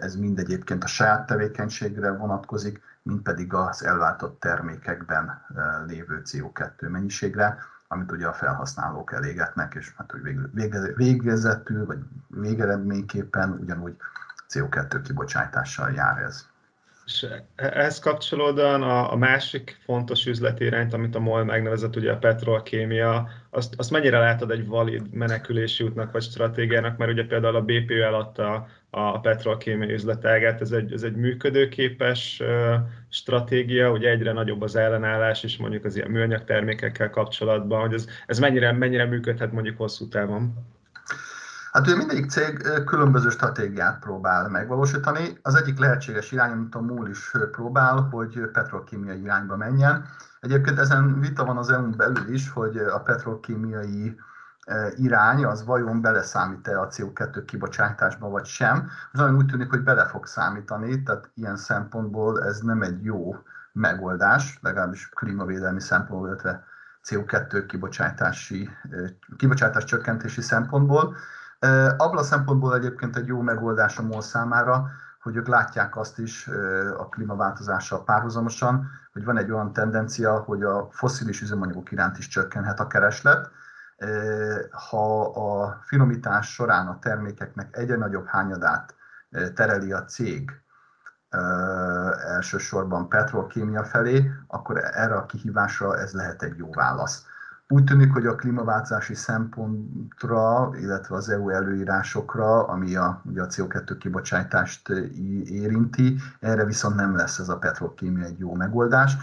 Ez 0.00 0.16
mind 0.16 0.38
egyébként 0.38 0.84
a 0.84 0.86
saját 0.86 1.26
tevékenységre 1.26 2.10
vonatkozik, 2.10 2.82
mind 3.02 3.20
pedig 3.20 3.54
az 3.54 3.84
elváltott 3.84 4.40
termékekben 4.40 5.42
lévő 5.86 6.22
CO2 6.24 6.90
mennyiségre, 6.90 7.58
amit 7.92 8.12
ugye 8.12 8.26
a 8.26 8.32
felhasználók 8.32 9.12
elégetnek, 9.12 9.74
és 9.74 9.94
hát 9.96 10.10
hogy 10.10 10.20
végezetül, 10.96 11.86
vagy 11.86 11.98
végeredményképpen 12.26 13.50
ugyanúgy 13.50 13.96
CO2 14.48 15.00
kibocsátással 15.04 15.90
jár 15.90 16.22
ez. 16.22 16.48
És 17.10 17.26
ehhez 17.56 17.98
kapcsolódóan 17.98 18.82
a, 18.82 19.12
a 19.12 19.16
másik 19.16 19.76
fontos 19.84 20.26
üzleti 20.26 20.64
irányt, 20.64 20.92
amit 20.92 21.14
a 21.14 21.18
MOL 21.18 21.44
megnevezett, 21.44 21.96
ugye 21.96 22.12
a 22.12 22.16
petrolkémia, 22.16 23.28
azt, 23.50 23.74
azt 23.76 23.90
mennyire 23.90 24.18
látod 24.18 24.50
egy 24.50 24.66
valid 24.66 25.12
menekülési 25.12 25.84
útnak 25.84 26.12
vagy 26.12 26.22
stratégiának, 26.22 26.96
mert 26.96 27.10
ugye 27.10 27.26
például 27.26 27.56
a 27.56 27.62
BP 27.62 27.90
eladta 27.90 28.68
a 28.90 29.20
petrolkémia 29.20 29.88
üzletágát, 29.88 30.60
ez 30.60 30.72
egy, 30.72 30.92
ez 30.92 31.02
egy 31.02 31.14
működőképes 31.14 32.40
uh, 32.40 32.74
stratégia, 33.08 33.90
ugye 33.90 34.10
egyre 34.10 34.32
nagyobb 34.32 34.62
az 34.62 34.76
ellenállás 34.76 35.42
is 35.42 35.56
mondjuk 35.56 35.84
az 35.84 35.96
ilyen 35.96 36.10
műanyag 36.10 36.44
termékekkel 36.44 37.10
kapcsolatban, 37.10 37.80
hogy 37.80 37.92
ez, 37.92 38.06
ez 38.26 38.38
mennyire, 38.38 38.72
mennyire 38.72 39.04
működhet 39.04 39.52
mondjuk 39.52 39.76
hosszú 39.76 40.08
távon? 40.08 40.54
Hát 41.72 41.86
ugye 41.86 41.96
mindegyik 41.96 42.30
cég 42.30 42.68
különböző 42.84 43.30
stratégiát 43.30 43.98
próbál 43.98 44.48
megvalósítani. 44.48 45.38
Az 45.42 45.54
egyik 45.54 45.78
lehetséges 45.78 46.32
irány, 46.32 46.50
amit 46.50 46.74
a 46.74 46.80
MOL 46.80 47.08
is 47.08 47.30
próbál, 47.50 48.08
hogy 48.10 48.40
petrolkémiai 48.52 49.20
irányba 49.20 49.56
menjen. 49.56 50.04
Egyébként 50.40 50.78
ezen 50.78 51.20
vita 51.20 51.44
van 51.44 51.56
az 51.56 51.70
EU-n 51.70 51.94
belül 51.96 52.28
is, 52.28 52.50
hogy 52.50 52.76
a 52.76 53.00
petrolkémiai 53.00 54.16
irány 54.96 55.44
az 55.44 55.64
vajon 55.64 56.00
beleszámít-e 56.00 56.80
a 56.80 56.88
CO2 56.88 57.42
kibocsátásba 57.46 58.28
vagy 58.28 58.44
sem. 58.44 58.88
Nagyon 59.12 59.36
úgy 59.36 59.46
tűnik, 59.46 59.70
hogy 59.70 59.82
bele 59.82 60.04
fog 60.04 60.26
számítani, 60.26 61.02
tehát 61.02 61.30
ilyen 61.34 61.56
szempontból 61.56 62.44
ez 62.44 62.60
nem 62.60 62.82
egy 62.82 63.04
jó 63.04 63.34
megoldás, 63.72 64.58
legalábbis 64.62 65.08
klímavédelmi 65.08 65.80
szempontból, 65.80 66.28
illetve 66.28 66.64
CO2 67.04 67.64
kibocsátási, 67.68 68.70
kibocsátás 69.36 69.84
csökkentési 69.84 70.40
szempontból. 70.40 71.16
Abban 71.96 72.16
a 72.16 72.22
szempontból 72.22 72.74
egyébként 72.74 73.16
egy 73.16 73.26
jó 73.26 73.40
megoldás 73.40 73.98
a 73.98 74.02
MOL 74.02 74.22
számára, 74.22 74.90
hogy 75.22 75.36
ők 75.36 75.46
látják 75.46 75.96
azt 75.96 76.18
is 76.18 76.48
a 76.96 77.08
klímaváltozással 77.08 78.04
párhuzamosan, 78.04 78.90
hogy 79.12 79.24
van 79.24 79.36
egy 79.36 79.50
olyan 79.50 79.72
tendencia, 79.72 80.38
hogy 80.38 80.62
a 80.62 80.88
foszilis 80.90 81.40
üzemanyagok 81.40 81.92
iránt 81.92 82.18
is 82.18 82.28
csökkenhet 82.28 82.80
a 82.80 82.86
kereslet. 82.86 83.50
Ha 84.70 85.24
a 85.24 85.78
finomítás 85.82 86.52
során 86.52 86.86
a 86.86 86.98
termékeknek 86.98 87.76
egyre 87.76 87.96
nagyobb 87.96 88.26
hányadát 88.26 88.94
tereli 89.54 89.92
a 89.92 90.04
cég, 90.04 90.62
elsősorban 92.26 93.08
petrolkémia 93.08 93.84
felé, 93.84 94.30
akkor 94.46 94.78
erre 94.78 95.14
a 95.14 95.26
kihívásra 95.26 95.98
ez 95.98 96.12
lehet 96.12 96.42
egy 96.42 96.56
jó 96.56 96.70
válasz. 96.72 97.26
Úgy 97.72 97.84
tűnik, 97.84 98.12
hogy 98.12 98.26
a 98.26 98.34
klímaváltozási 98.34 99.14
szempontra, 99.14 100.70
illetve 100.80 101.16
az 101.16 101.28
EU 101.28 101.48
előírásokra, 101.48 102.64
ami 102.66 102.96
a, 102.96 103.22
ugye 103.24 103.42
a 103.42 103.46
CO2 103.46 103.96
kibocsátást 103.98 104.88
érinti, 105.44 106.16
erre 106.40 106.64
viszont 106.64 106.94
nem 106.96 107.16
lesz 107.16 107.38
ez 107.38 107.48
a 107.48 107.58
petrokémia 107.58 108.24
egy 108.24 108.38
jó 108.38 108.54
megoldás. 108.54 109.16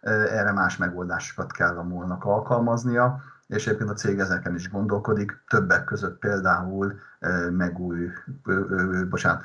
Erre 0.00 0.52
más 0.52 0.76
megoldásokat 0.76 1.52
kell 1.52 1.76
a 1.76 1.82
molnak 1.82 2.24
alkalmaznia, 2.24 3.22
és 3.52 3.66
egyébként 3.66 3.90
a 3.90 3.94
cég 3.94 4.18
ezeken 4.18 4.54
is 4.54 4.70
gondolkodik, 4.70 5.42
többek 5.48 5.84
között 5.84 6.18
például 6.18 7.00
megúj, 7.50 8.08
bocsánat, 9.08 9.42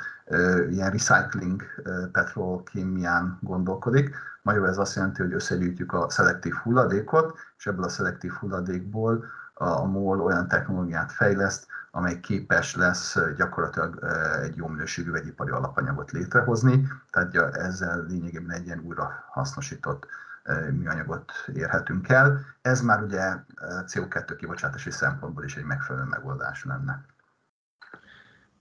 ilyen 0.70 0.92
recycling 0.92 1.64
petrolkémián 2.12 3.38
gondolkodik, 3.42 4.16
Magyarul 4.42 4.68
ez 4.68 4.78
azt 4.78 4.96
jelenti, 4.96 5.22
hogy 5.22 5.34
összegyűjtjük 5.34 5.94
a 5.94 6.10
szelektív 6.10 6.54
hulladékot, 6.54 7.38
és 7.58 7.68
ebből 7.68 7.84
a 7.84 7.90
szelektív 7.90 8.32
hulladékból 8.32 9.26
a 9.54 9.86
MOL 9.86 10.22
olyan 10.22 10.48
technológiát 10.48 11.12
fejleszt, 11.12 11.68
amely 11.92 12.20
képes 12.20 12.76
lesz 12.76 13.18
gyakorlatilag 13.36 14.04
egy 14.42 14.56
jó 14.56 14.68
minőségű 14.68 15.12
vegyipari 15.12 15.52
alapanyagot 15.52 16.12
létrehozni, 16.12 16.88
tehát 17.12 17.36
ezzel 17.56 18.06
lényegében 18.08 18.52
egy 18.52 18.66
ilyen 18.66 18.80
újra 18.80 19.24
hasznosított 19.30 20.08
műanyagot 20.72 21.32
érhetünk 21.54 22.10
el. 22.10 22.46
Ez 22.62 22.82
már 22.82 23.04
ugye 23.04 23.34
CO2 23.86 24.34
kibocsátási 24.38 24.92
szempontból 24.92 25.44
is 25.44 25.56
egy 25.56 25.64
megfelelő 25.64 26.06
megoldás 26.06 26.66
lenne. 26.66 27.06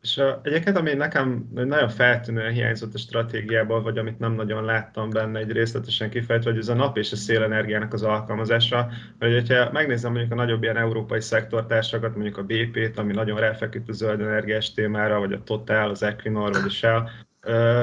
És 0.07 0.19
a, 0.19 0.41
egyébként, 0.43 0.77
ami 0.77 0.95
nekem 0.95 1.49
nagyon 1.55 1.89
feltűnően 1.89 2.53
hiányzott 2.53 2.95
a 2.95 2.99
stratégiából, 2.99 3.83
vagy 3.83 3.99
amit 3.99 4.19
nem 4.19 4.33
nagyon 4.33 4.65
láttam 4.65 5.11
benne 5.11 5.39
egy 5.39 5.53
részletesen 5.53 6.11
kifejtve, 6.11 6.51
hogy 6.51 6.59
ez 6.59 6.69
a 6.69 6.75
nap 6.75 6.97
és 6.97 7.13
a 7.13 7.17
szélenergiának 7.17 7.93
az 7.93 8.03
alkalmazása. 8.03 8.89
Mert 9.19 9.33
hogyha 9.33 9.73
megnézem 9.73 10.11
mondjuk 10.13 10.33
a 10.33 10.35
nagyobb 10.35 10.63
ilyen 10.63 10.77
európai 10.77 11.21
szektortársakat, 11.21 12.15
mondjuk 12.15 12.39
a 12.39 12.45
BP-t, 12.45 12.99
ami 12.99 13.13
nagyon 13.13 13.39
ráfeküdt 13.39 13.89
a 13.89 13.93
zöld 13.93 14.21
energiás 14.21 14.73
témára, 14.73 15.19
vagy 15.19 15.33
a 15.33 15.43
Total, 15.43 15.91
az 15.91 16.03
Equinor, 16.03 16.53
vagy 16.53 16.65
a 16.65 16.69
Shell, 16.69 17.09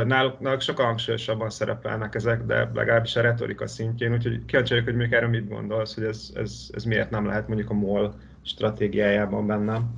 náluk 0.05 0.61
sokkal 0.61 0.85
hangsúlyosabban 0.85 1.49
szerepelnek 1.49 2.15
ezek, 2.15 2.45
de 2.45 2.69
legalábbis 2.73 3.15
a 3.15 3.21
retorika 3.21 3.67
szintjén, 3.67 4.13
úgyhogy 4.13 4.45
kíváncsi 4.45 4.79
hogy 4.79 4.95
még 4.95 5.13
erről 5.13 5.29
mit 5.29 5.49
gondolsz, 5.49 5.95
hogy 5.95 6.03
ez, 6.03 6.29
ez, 6.35 6.51
ez 6.73 6.83
miért 6.83 7.09
nem 7.09 7.25
lehet 7.25 7.47
mondjuk 7.47 7.69
a 7.69 7.73
MOL 7.73 8.13
stratégiájában 8.41 9.47
bennem. 9.47 9.97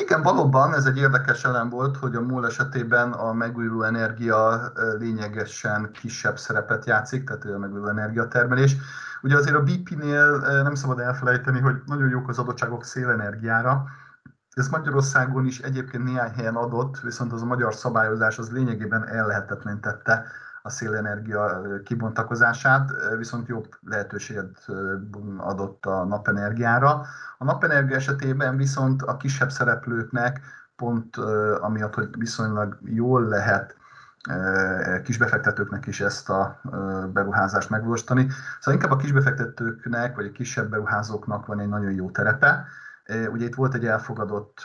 Igen, 0.00 0.22
valóban 0.22 0.74
ez 0.74 0.84
egy 0.84 0.98
érdekes 0.98 1.44
elem 1.44 1.68
volt, 1.68 1.96
hogy 1.96 2.14
a 2.14 2.20
MOL 2.20 2.46
esetében 2.46 3.12
a 3.12 3.32
megújuló 3.32 3.82
energia 3.82 4.72
lényegesen 4.98 5.90
kisebb 5.92 6.38
szerepet 6.38 6.86
játszik, 6.86 7.24
tehát 7.24 7.44
a 7.44 7.58
megújuló 7.58 7.88
energiatermelés. 7.88 8.76
Ugye 9.22 9.36
azért 9.36 9.56
a 9.56 9.62
BP-nél 9.62 10.36
nem 10.62 10.74
szabad 10.74 10.98
elfelejteni, 10.98 11.60
hogy 11.60 11.74
nagyon 11.86 12.08
jók 12.08 12.28
az 12.28 12.38
adottságok 12.38 12.84
szélenergiára, 12.84 13.84
ez 14.56 14.68
Magyarországon 14.68 15.46
is 15.46 15.60
egyébként 15.60 16.04
néhány 16.04 16.30
helyen 16.30 16.54
adott, 16.54 17.00
viszont 17.00 17.32
az 17.32 17.42
a 17.42 17.46
magyar 17.46 17.74
szabályozás 17.74 18.38
az 18.38 18.52
lényegében 18.52 19.08
ellehetetlenítette 19.08 20.26
a 20.62 20.70
szélenergia 20.70 21.62
kibontakozását, 21.84 22.90
viszont 23.18 23.48
jobb 23.48 23.68
lehetőséget 23.80 24.66
adott 25.36 25.86
a 25.86 26.04
napenergiára. 26.04 27.02
A 27.38 27.44
napenergia 27.44 27.96
esetében 27.96 28.56
viszont 28.56 29.02
a 29.02 29.16
kisebb 29.16 29.50
szereplőknek 29.50 30.40
pont 30.76 31.16
amiatt, 31.60 31.94
hogy 31.94 32.08
viszonylag 32.18 32.78
jól 32.84 33.22
lehet 33.22 33.76
kisbefektetőknek 35.02 35.86
is 35.86 36.00
ezt 36.00 36.30
a 36.30 36.60
beruházást 37.12 37.70
megvalósítani. 37.70 38.26
Szóval 38.60 38.80
inkább 38.80 38.98
a 38.98 39.02
kisbefektetőknek, 39.02 40.16
vagy 40.16 40.26
a 40.26 40.32
kisebb 40.32 40.70
beruházóknak 40.70 41.46
van 41.46 41.60
egy 41.60 41.68
nagyon 41.68 41.92
jó 41.92 42.10
terepe. 42.10 42.66
Ugye 43.08 43.44
itt 43.44 43.54
volt 43.54 43.74
egy 43.74 43.86
elfogadott 43.86 44.62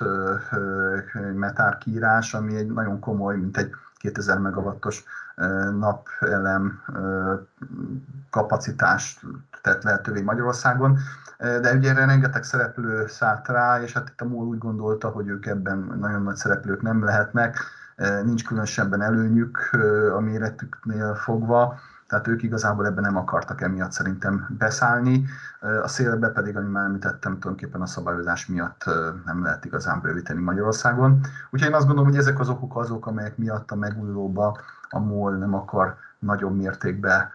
metárkírás, 1.34 2.34
ami 2.34 2.56
egy 2.56 2.68
nagyon 2.68 3.00
komoly, 3.00 3.36
mint 3.36 3.58
egy 3.58 3.70
2000 3.98 4.38
megawattos 4.38 5.04
napelem 5.80 6.82
kapacitást 8.30 9.22
tett 9.62 9.84
lehetővé 9.84 10.22
Magyarországon, 10.22 10.98
de 11.38 11.74
ugye 11.74 11.90
erre 11.90 12.06
rengeteg 12.06 12.44
szereplő 12.44 13.08
szállt 13.08 13.48
rá, 13.48 13.82
és 13.82 13.94
hát 13.94 14.10
itt 14.10 14.22
a 14.22 14.26
MOL 14.26 14.46
úgy 14.46 14.58
gondolta, 14.58 15.10
hogy 15.10 15.28
ők 15.28 15.46
ebben 15.46 15.98
nagyon 16.00 16.24
nagy 16.24 16.36
szereplők 16.36 16.82
nem 16.82 17.04
lehetnek, 17.04 17.58
nincs 18.24 18.46
különösebben 18.46 19.02
előnyük 19.02 19.70
a 20.16 20.20
méretüknél 20.20 21.16
fogva, 21.16 21.80
tehát 22.12 22.28
ők 22.28 22.44
igazából 22.44 22.86
ebben 22.86 23.04
nem 23.04 23.18
akartak 23.18 23.62
emiatt 23.62 23.92
szerintem 23.92 24.48
beszállni. 24.58 25.26
A 25.84 25.88
szélbe 25.88 26.30
pedig, 26.30 26.58
amit 26.58 26.72
már 26.72 26.86
említettem, 26.86 27.40
tulajdonképpen 27.40 27.82
a 27.82 27.86
szabályozás 27.86 28.46
miatt 28.46 28.84
nem 29.26 29.44
lehet 29.44 29.66
igazán 29.66 30.02
bővíteni 30.02 30.42
Magyarországon. 30.42 31.20
Úgyhogy 31.50 31.70
én 31.70 31.76
azt 31.76 31.86
gondolom, 31.86 32.10
hogy 32.10 32.20
ezek 32.20 32.40
az 32.40 32.50
okok 32.50 32.78
azok, 32.78 33.08
amelyek 33.08 33.38
miatt 33.38 33.72
a 33.72 33.76
megújulóba 33.76 34.58
a 34.90 35.00
MOL 35.00 35.36
nem 35.36 35.54
akar 35.54 35.96
nagyobb 36.20 36.56
mértékben 36.56 37.30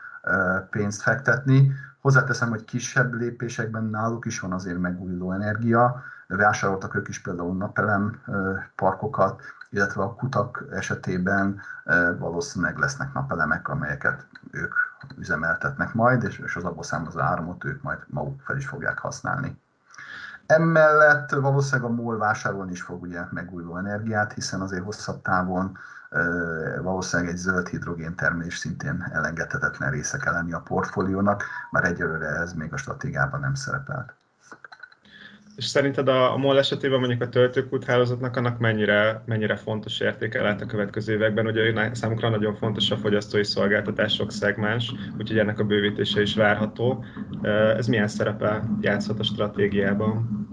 pénzt 0.71 1.02
fektetni. 1.02 1.73
Hozzáteszem, 2.00 2.49
hogy 2.49 2.64
kisebb 2.64 3.14
lépésekben 3.14 3.85
náluk 3.85 4.26
is 4.26 4.40
van 4.40 4.52
azért 4.52 4.78
megújuló 4.78 5.33
energia. 5.33 6.02
Vásároltak 6.26 6.95
ők 6.95 7.09
is 7.09 7.21
például 7.21 7.56
napelem 7.56 8.21
parkokat, 8.75 9.40
illetve 9.70 10.02
a 10.02 10.14
kutak 10.14 10.64
esetében 10.70 11.61
valószínűleg 12.18 12.78
lesznek 12.78 13.12
napelemek, 13.12 13.68
amelyeket 13.68 14.26
ők 14.50 14.75
üzemeltetnek 15.18 15.94
majd, 15.94 16.23
és, 16.23 16.56
az 16.56 16.64
abból 16.64 16.82
származó 16.82 17.20
áramot 17.20 17.64
ők 17.64 17.82
majd 17.82 17.99
maguk 18.06 18.40
fel 18.40 18.56
is 18.56 18.66
fogják 18.66 18.99
használni. 18.99 19.58
Emellett 20.46 21.30
valószínűleg 21.30 21.90
a 21.90 21.94
MOL 21.94 22.18
vásárolni 22.18 22.73
is 22.73 22.82
fog 22.82 23.02
ugye 23.02 23.20
megújuló 23.30 23.76
energiát, 23.76 24.32
hiszen 24.32 24.61
azért 24.61 24.85
hosszabb 24.85 25.23
távon 25.23 25.78
valószínűleg 26.82 27.32
egy 27.32 27.38
zöld 27.38 27.68
hidrogén 27.68 28.14
termelés 28.14 28.58
szintén 28.58 29.08
elengedhetetlen 29.12 29.90
része 29.90 30.18
kell 30.18 30.32
lenni 30.32 30.52
a 30.52 30.61
portfóliónak, 30.61 31.44
már 31.70 31.85
egyelőre 31.85 32.26
ez 32.26 32.52
még 32.52 32.73
a 32.73 32.76
stratégiában 32.76 33.40
nem 33.40 33.54
szerepelt. 33.54 34.14
És 35.56 35.64
szerinted 35.64 36.08
a, 36.08 36.32
a 36.32 36.36
MOL 36.36 36.58
esetében 36.58 36.98
mondjuk 36.98 37.22
a 37.22 37.28
töltőkút 37.28 37.84
hálózatnak 37.84 38.36
annak 38.36 38.58
mennyire, 38.58 39.22
mennyire 39.26 39.56
fontos 39.56 40.00
értéke 40.00 40.42
lehet 40.42 40.60
a 40.60 40.66
következő 40.66 41.12
években? 41.12 41.46
Ugye 41.46 41.90
számukra 41.94 42.28
nagyon 42.28 42.54
fontos 42.54 42.90
a 42.90 42.96
fogyasztói 42.96 43.44
szolgáltatások 43.44 44.32
szegmens, 44.32 44.92
úgyhogy 45.18 45.38
ennek 45.38 45.58
a 45.58 45.64
bővítése 45.64 46.20
is 46.20 46.34
várható. 46.34 47.04
Ez 47.76 47.86
milyen 47.86 48.08
szerepe 48.08 48.62
játszhat 48.80 49.18
a 49.18 49.25
stratégiában? 49.25 50.44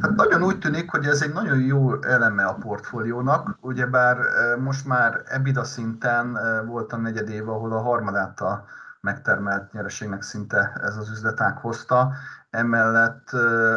Hát 0.00 0.14
nagyon 0.14 0.42
úgy 0.42 0.58
tűnik, 0.58 0.90
hogy 0.90 1.04
ez 1.04 1.22
egy 1.22 1.32
nagyon 1.32 1.60
jó 1.60 2.02
eleme 2.02 2.44
a 2.44 2.54
portfóliónak, 2.54 3.58
ugyebár 3.60 4.16
most 4.58 4.86
már 4.86 5.22
EBITDA 5.24 5.64
szinten 5.64 6.38
volt 6.66 6.92
a 6.92 6.96
negyed 6.96 7.28
év, 7.28 7.48
ahol 7.48 7.72
a 7.72 7.80
harmadát 7.80 8.40
a 8.40 8.64
megtermelt 9.04 9.72
nyereségnek 9.72 10.22
szinte 10.22 10.72
ez 10.82 10.96
az 10.96 11.10
üzletág 11.10 11.58
hozta. 11.58 12.12
Emellett, 12.50 13.30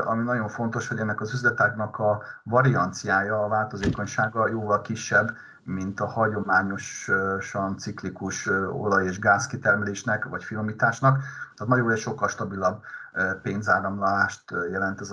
ami 0.04 0.24
nagyon 0.24 0.48
fontos, 0.48 0.88
hogy 0.88 1.00
ennek 1.00 1.22
az 1.22 1.34
üzletágnak 1.34 2.00
a 2.00 2.22
varianciája, 2.44 3.44
a 3.44 3.48
változékonysága 3.48 4.48
jóval 4.48 4.82
kisebb, 4.82 5.32
mint 5.64 6.00
a 6.00 6.06
hagyományosan 6.06 7.78
ciklikus 7.78 8.48
olaj- 8.72 9.06
és 9.06 9.20
gázkitermelésnek 9.20 10.26
vagy 10.26 10.44
finomításnak. 10.44 11.18
Tehát 11.56 11.74
nagyobb 11.74 11.90
egy 11.90 11.98
sokkal 11.98 12.28
stabilabb 12.28 12.82
pénzáramlást 13.42 14.52
jelent 14.72 15.02
ez 15.02 15.12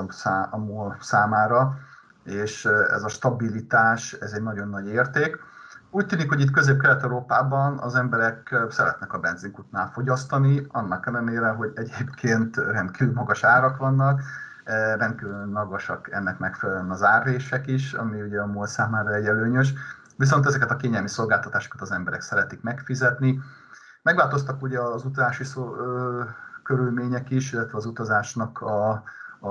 a 0.51 0.57
MOL 0.57 0.97
számára, 1.01 1.77
és 2.25 2.65
ez 2.65 3.03
a 3.03 3.09
stabilitás, 3.09 4.13
ez 4.13 4.33
egy 4.33 4.43
nagyon 4.43 4.69
nagy 4.69 4.87
érték. 4.87 5.39
Úgy 5.95 6.07
tűnik, 6.07 6.29
hogy 6.29 6.41
itt 6.41 6.51
Közép-Kelet-Európában 6.51 7.79
az 7.79 7.95
emberek 7.95 8.57
szeretnek 8.69 9.13
a 9.13 9.19
benzinkutnál 9.19 9.91
fogyasztani, 9.93 10.67
annak 10.69 11.07
ellenére, 11.07 11.49
hogy 11.49 11.73
egyébként 11.75 12.57
rendkívül 12.57 13.15
magas 13.15 13.45
árak 13.45 13.77
vannak, 13.77 14.21
rendkívül 14.97 15.45
magasak 15.47 16.13
ennek 16.13 16.39
megfelelően 16.39 16.91
az 16.91 17.03
árrések 17.03 17.67
is, 17.67 17.93
ami 17.93 18.23
ugye 18.23 18.41
a 18.41 18.47
MOL 18.47 18.67
számára 18.67 19.15
egy 19.15 19.27
előnyös. 19.27 19.75
Viszont 20.17 20.47
ezeket 20.47 20.71
a 20.71 20.77
kényelmi 20.77 21.09
szolgáltatásokat 21.09 21.81
az 21.81 21.91
emberek 21.91 22.21
szeretik 22.21 22.63
megfizetni. 22.63 23.41
Megváltoztak 24.03 24.63
ugye 24.63 24.81
az 24.81 25.05
utazási 25.05 25.45
szó, 25.45 25.77
ö, 25.77 26.23
körülmények 26.63 27.31
is, 27.31 27.53
illetve 27.53 27.77
az 27.77 27.87
utazásnak 27.87 28.61
a, 28.61 29.03
a, 29.41 29.51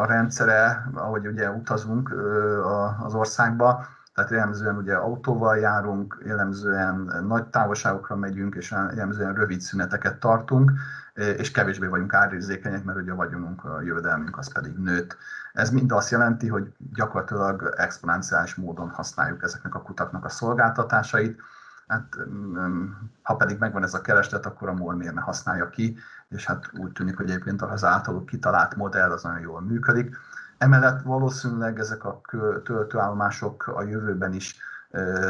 a 0.00 0.04
rendszere, 0.04 0.88
ahogy 0.94 1.26
ugye 1.26 1.50
utazunk 1.50 2.10
ö, 2.10 2.64
a, 2.64 2.96
az 3.00 3.14
országba. 3.14 3.86
Tehát 4.14 4.30
jellemzően 4.30 4.76
ugye 4.76 4.94
autóval 4.94 5.56
járunk, 5.56 6.22
jellemzően 6.24 7.24
nagy 7.26 7.44
távolságokra 7.44 8.16
megyünk, 8.16 8.54
és 8.54 8.70
jellemzően 8.70 9.34
rövid 9.34 9.60
szüneteket 9.60 10.20
tartunk, 10.20 10.72
és 11.14 11.50
kevésbé 11.50 11.86
vagyunk 11.86 12.14
árérzékenyek, 12.14 12.84
mert 12.84 12.98
ugye 12.98 13.12
a 13.12 13.14
vagyonunk, 13.14 13.64
a 13.64 13.80
jövedelmünk 13.80 14.38
az 14.38 14.52
pedig 14.52 14.76
nőtt. 14.76 15.16
Ez 15.52 15.70
mind 15.70 15.92
azt 15.92 16.10
jelenti, 16.10 16.48
hogy 16.48 16.72
gyakorlatilag 16.94 17.74
exponenciális 17.76 18.54
módon 18.54 18.88
használjuk 18.88 19.42
ezeknek 19.42 19.74
a 19.74 19.82
kutaknak 19.82 20.24
a 20.24 20.28
szolgáltatásait, 20.28 21.40
Hát, 21.86 22.16
mm, 22.28 22.90
ha 23.22 23.36
pedig 23.36 23.58
megvan 23.58 23.82
ez 23.82 23.94
a 23.94 24.00
kereslet, 24.00 24.46
akkor 24.46 24.68
a 24.68 24.72
MOL 24.72 24.94
miért 24.94 25.14
ne 25.14 25.20
használja 25.20 25.68
ki, 25.68 25.96
és 26.28 26.46
hát 26.46 26.70
úgy 26.72 26.92
tűnik, 26.92 27.16
hogy 27.16 27.30
egyébként 27.30 27.62
az 27.62 27.84
általuk 27.84 28.26
kitalált 28.26 28.76
modell 28.76 29.10
az 29.10 29.22
nagyon 29.22 29.40
jól 29.40 29.60
működik. 29.60 30.16
Emellett 30.64 31.02
valószínűleg 31.02 31.78
ezek 31.78 32.04
a 32.04 32.20
töltőállomások 32.64 33.66
a 33.66 33.82
jövőben 33.82 34.32
is 34.32 34.56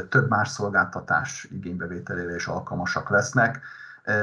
több 0.09 0.29
más 0.29 0.49
szolgáltatás 0.49 1.49
igénybevételére 1.50 2.35
is 2.35 2.47
alkalmasak 2.47 3.09
lesznek. 3.09 3.61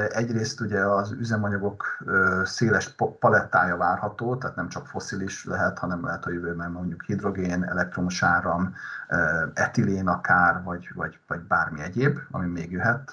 Egyrészt 0.08 0.60
ugye 0.60 0.80
az 0.80 1.10
üzemanyagok 1.10 1.98
széles 2.44 2.88
palettája 3.18 3.76
várható, 3.76 4.36
tehát 4.36 4.56
nem 4.56 4.68
csak 4.68 4.86
foszilis 4.86 5.44
lehet, 5.44 5.78
hanem 5.78 6.04
lehet 6.04 6.26
a 6.26 6.30
jövőben 6.30 6.70
mondjuk 6.70 7.02
hidrogén, 7.02 7.64
elektromos 7.64 8.22
áram, 8.22 8.74
etilén 9.54 10.08
akár, 10.08 10.62
vagy, 10.62 10.88
vagy, 10.94 11.18
vagy 11.26 11.40
bármi 11.40 11.80
egyéb, 11.80 12.18
ami 12.30 12.46
még 12.46 12.70
jöhet, 12.70 13.12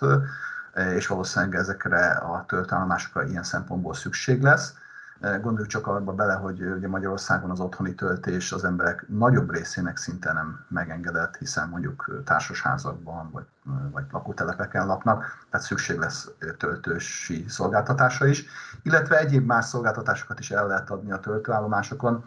és 0.95 1.07
valószínűleg 1.07 1.55
ezekre 1.55 2.09
a 2.09 2.45
töltőállomásokra 2.47 3.23
ilyen 3.23 3.43
szempontból 3.43 3.93
szükség 3.93 4.41
lesz. 4.41 4.73
Gondoljuk 5.21 5.67
csak 5.67 5.87
abba 5.87 6.13
bele, 6.13 6.33
hogy 6.33 6.61
ugye 6.61 6.87
Magyarországon 6.87 7.49
az 7.49 7.59
otthoni 7.59 7.95
töltés 7.95 8.51
az 8.51 8.63
emberek 8.63 9.05
nagyobb 9.07 9.51
részének 9.51 9.97
szinte 9.97 10.33
nem 10.33 10.65
megengedett, 10.67 11.37
hiszen 11.37 11.69
mondjuk 11.69 12.21
társasházakban 12.25 13.29
vagy, 13.31 13.45
vagy 13.91 14.03
lakótelepeken 14.11 14.85
laknak, 14.85 15.45
tehát 15.49 15.65
szükség 15.65 15.97
lesz 15.97 16.29
töltősi 16.57 17.45
szolgáltatásra 17.47 18.25
is, 18.25 18.45
illetve 18.83 19.19
egyéb 19.19 19.45
más 19.45 19.65
szolgáltatásokat 19.65 20.39
is 20.39 20.51
el 20.51 20.67
lehet 20.67 20.89
adni 20.89 21.11
a 21.11 21.19
töltőállomásokon, 21.19 22.23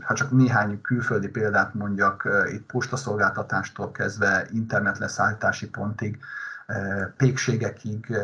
ha 0.00 0.14
csak 0.14 0.30
néhány 0.30 0.80
külföldi 0.80 1.28
példát 1.28 1.74
mondjak, 1.74 2.28
itt 2.52 2.66
postaszolgáltatástól 2.66 3.90
kezdve 3.90 4.46
internetleszállítási 4.50 5.68
pontig, 5.68 6.18
pékségekig, 7.16 8.16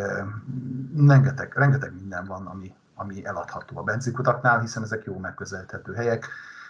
rengeteg, 0.97 1.53
rengeteg 1.57 1.95
minden 1.95 2.25
van, 2.25 2.47
ami, 2.47 2.75
ami 3.01 3.27
eladható 3.27 3.79
a 3.79 3.83
benzinkutaknál, 3.83 4.61
hiszen 4.61 4.83
ezek 4.83 5.05
jó 5.05 5.19
megközelíthető 5.19 5.95
helyek, 5.95 6.29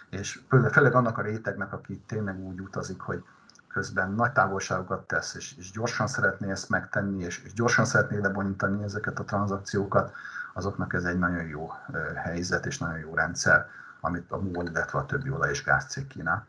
és 0.09 0.39
főleg 0.71 0.95
annak 0.95 1.17
a 1.17 1.21
rétegnek, 1.21 1.73
aki 1.73 2.03
tényleg 2.07 2.39
úgy 2.39 2.59
utazik, 2.59 3.01
hogy 3.01 3.23
közben 3.67 4.11
nagy 4.11 4.31
távolságokat 4.31 5.07
tesz, 5.07 5.35
és, 5.35 5.57
és 5.57 5.71
gyorsan 5.71 6.07
szeretné 6.07 6.51
ezt 6.51 6.69
megtenni, 6.69 7.23
és, 7.23 7.43
és 7.43 7.53
gyorsan 7.53 7.85
szeretné 7.85 8.17
lebonyítani 8.17 8.83
ezeket 8.83 9.19
a 9.19 9.23
tranzakciókat, 9.23 10.13
azoknak 10.53 10.93
ez 10.93 11.03
egy 11.03 11.19
nagyon 11.19 11.43
jó 11.43 11.71
helyzet 12.15 12.65
és 12.65 12.77
nagyon 12.77 12.97
jó 12.99 13.15
rendszer, 13.15 13.67
amit 13.99 14.31
a 14.31 14.37
MOL, 14.37 14.65
illetve 14.65 14.99
a 14.99 15.05
többi 15.05 15.29
olaj- 15.29 15.49
és 15.49 15.63
gázcég 15.63 16.07
kínál. 16.07 16.45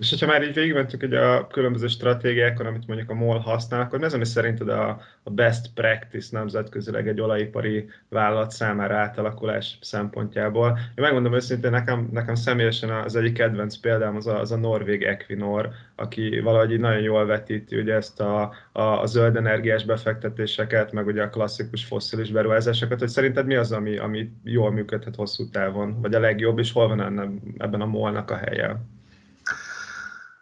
És 0.00 0.10
hogyha 0.10 0.26
már 0.26 0.42
így 0.42 0.54
végigmentünk 0.54 1.02
egy 1.02 1.14
a 1.14 1.46
különböző 1.46 1.86
stratégiákon, 1.86 2.66
amit 2.66 2.86
mondjuk 2.86 3.10
a 3.10 3.14
MOL 3.14 3.38
használ, 3.38 3.80
akkor 3.80 3.98
mi 3.98 4.04
az, 4.04 4.14
ami 4.14 4.24
szerinted 4.24 4.68
a, 4.68 5.00
best 5.24 5.70
practice 5.74 6.38
nemzetközileg 6.38 7.08
egy 7.08 7.20
olajipari 7.20 7.88
vállalat 8.08 8.50
számára 8.50 8.96
átalakulás 8.96 9.78
szempontjából? 9.80 10.68
Én 10.68 11.04
megmondom 11.04 11.34
őszintén, 11.34 11.70
nekem, 11.70 12.08
nekem 12.12 12.34
személyesen 12.34 12.90
az 12.90 13.16
egyik 13.16 13.32
kedvenc 13.32 13.76
példám 13.76 14.16
az 14.16 14.26
a, 14.26 14.40
az 14.40 14.52
a 14.52 14.56
norvég 14.56 15.02
Equinor, 15.02 15.68
aki 15.94 16.40
valahogy 16.40 16.72
így 16.72 16.80
nagyon 16.80 17.02
jól 17.02 17.26
vetíti 17.26 17.80
ugye 17.80 17.94
ezt 17.94 18.20
a, 18.20 18.52
a, 18.72 18.82
a 18.82 19.06
zöld 19.06 19.36
energiás 19.36 19.84
befektetéseket, 19.84 20.92
meg 20.92 21.06
ugye 21.06 21.22
a 21.22 21.30
klasszikus 21.30 21.84
fosszilis 21.84 22.30
beruházásokat, 22.30 22.98
hogy 22.98 23.08
szerinted 23.08 23.46
mi 23.46 23.54
az, 23.54 23.72
ami, 23.72 23.96
ami 23.96 24.30
jól 24.44 24.72
működhet 24.72 25.16
hosszú 25.16 25.48
távon, 25.50 26.00
vagy 26.00 26.14
a 26.14 26.20
legjobb, 26.20 26.58
és 26.58 26.72
hol 26.72 26.88
van 26.88 27.40
ebben 27.58 27.80
a 27.80 27.86
molnak 27.86 28.30
a 28.30 28.36
helye? 28.36 28.76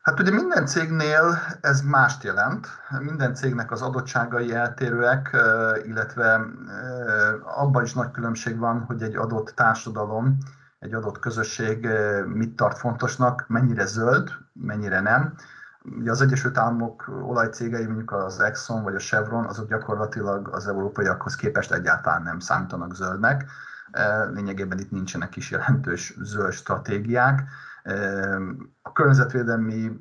Hát 0.08 0.20
ugye 0.20 0.30
minden 0.30 0.66
cégnél 0.66 1.38
ez 1.60 1.80
mást 1.80 2.24
jelent, 2.24 2.68
minden 3.00 3.34
cégnek 3.34 3.70
az 3.70 3.82
adottságai 3.82 4.54
eltérőek, 4.54 5.36
illetve 5.84 6.40
abban 7.56 7.84
is 7.84 7.94
nagy 7.94 8.10
különbség 8.10 8.58
van, 8.58 8.80
hogy 8.80 9.02
egy 9.02 9.16
adott 9.16 9.52
társadalom, 9.56 10.38
egy 10.78 10.94
adott 10.94 11.18
közösség 11.18 11.88
mit 12.26 12.56
tart 12.56 12.78
fontosnak, 12.78 13.44
mennyire 13.48 13.86
zöld, 13.86 14.30
mennyire 14.52 15.00
nem. 15.00 15.34
Ugye 15.98 16.10
az 16.10 16.20
Egyesült 16.20 16.58
Államok 16.58 17.08
olajcégei, 17.22 17.86
mondjuk 17.86 18.12
az 18.12 18.40
Exxon 18.40 18.82
vagy 18.82 18.94
a 18.94 18.98
Chevron, 18.98 19.44
azok 19.44 19.68
gyakorlatilag 19.68 20.48
az 20.48 20.68
európaiakhoz 20.68 21.34
képest 21.34 21.72
egyáltalán 21.72 22.22
nem 22.22 22.38
számítanak 22.38 22.94
zöldnek. 22.94 23.44
Lényegében 24.32 24.78
itt 24.78 24.90
nincsenek 24.90 25.36
is 25.36 25.50
jelentős 25.50 26.14
zöld 26.20 26.52
stratégiák 26.52 27.42
a 28.82 28.92
környezetvédelmi 28.92 29.98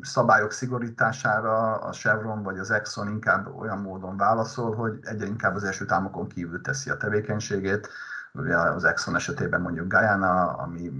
szabályok 0.00 0.52
szigorítására 0.52 1.74
a 1.74 1.92
Chevron 1.92 2.42
vagy 2.42 2.58
az 2.58 2.70
Exxon 2.70 3.08
inkább 3.08 3.54
olyan 3.58 3.78
módon 3.78 4.16
válaszol, 4.16 4.74
hogy 4.74 4.98
egyre 5.02 5.26
inkább 5.26 5.54
az 5.54 5.64
első 5.64 5.84
támokon 5.84 6.28
kívül 6.28 6.60
teszi 6.60 6.90
a 6.90 6.96
tevékenységét. 6.96 7.88
Ugye 8.32 8.56
az 8.56 8.84
Exxon 8.84 9.14
esetében 9.14 9.60
mondjuk 9.60 9.92
Guyana, 9.92 10.52
ami 10.52 10.92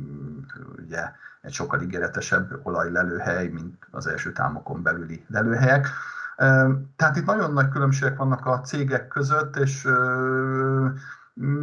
ugye 0.77 1.11
egy 1.41 1.53
sokkal 1.53 1.81
ígéretesebb 1.81 2.61
olajlelőhely, 2.62 3.49
mint 3.49 3.87
az 3.91 4.07
első 4.07 4.33
támokon 4.33 4.83
belüli 4.83 5.25
lelőhelyek. 5.29 5.88
Tehát 6.97 7.17
itt 7.17 7.27
nagyon 7.27 7.53
nagy 7.53 7.69
különbségek 7.69 8.17
vannak 8.17 8.47
a 8.47 8.61
cégek 8.61 9.09
között, 9.09 9.57
és 9.57 9.88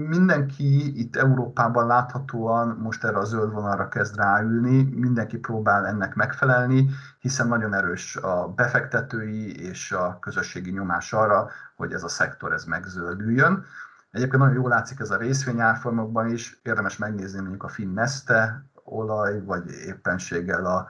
mindenki 0.07 0.99
itt 0.99 1.15
Európában 1.15 1.87
láthatóan 1.87 2.67
most 2.67 3.03
erre 3.03 3.17
a 3.17 3.23
zöld 3.23 3.51
vonalra 3.51 3.87
kezd 3.87 4.15
ráülni, 4.15 4.83
mindenki 4.83 5.37
próbál 5.37 5.85
ennek 5.85 6.15
megfelelni, 6.15 6.89
hiszen 7.19 7.47
nagyon 7.47 7.73
erős 7.73 8.15
a 8.15 8.53
befektetői 8.55 9.67
és 9.67 9.91
a 9.91 10.17
közösségi 10.19 10.71
nyomás 10.71 11.13
arra, 11.13 11.49
hogy 11.75 11.93
ez 11.93 12.03
a 12.03 12.07
szektor 12.07 12.53
ez 12.53 12.63
megzöldüljön. 12.63 13.65
Egyébként 14.11 14.41
nagyon 14.41 14.55
jól 14.55 14.69
látszik 14.69 14.99
ez 14.99 15.09
a 15.11 15.17
részvényárfolyamokban 15.17 16.29
is, 16.29 16.59
érdemes 16.63 16.97
megnézni 16.97 17.39
mondjuk 17.39 17.63
a 17.63 17.67
Finn 17.67 17.93
Neste 17.93 18.65
olaj, 18.83 19.43
vagy 19.43 19.69
éppenséggel 19.69 20.65
a 20.65 20.87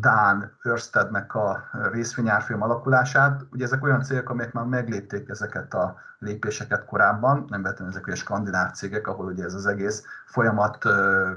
Dán, 0.00 0.52
Örstednek 0.62 1.34
a 1.34 1.68
részvényárfolyam 1.92 2.62
alakulását. 2.62 3.44
Ugye 3.50 3.64
ezek 3.64 3.84
olyan 3.84 4.02
cégek, 4.02 4.30
amelyek 4.30 4.52
már 4.52 4.64
meglépték 4.64 5.28
ezeket 5.28 5.74
a 5.74 5.96
lépéseket 6.18 6.84
korábban, 6.84 7.44
nem 7.48 7.62
vettem 7.62 7.86
ezek 7.86 8.06
a 8.06 8.14
skandináv 8.14 8.72
cégek, 8.72 9.06
ahol 9.06 9.26
ugye 9.26 9.44
ez 9.44 9.54
az 9.54 9.66
egész 9.66 10.04
folyamat 10.26 10.84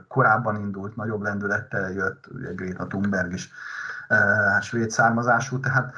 korábban 0.07 0.55
indult, 0.55 0.95
nagyobb 0.95 1.21
lendülettel 1.21 1.91
jött, 1.91 2.27
ugye 2.27 2.53
Greta 2.53 2.87
Thunberg 2.87 3.33
is 3.33 3.51
svéd 4.61 4.91
származású, 4.91 5.59
tehát 5.59 5.93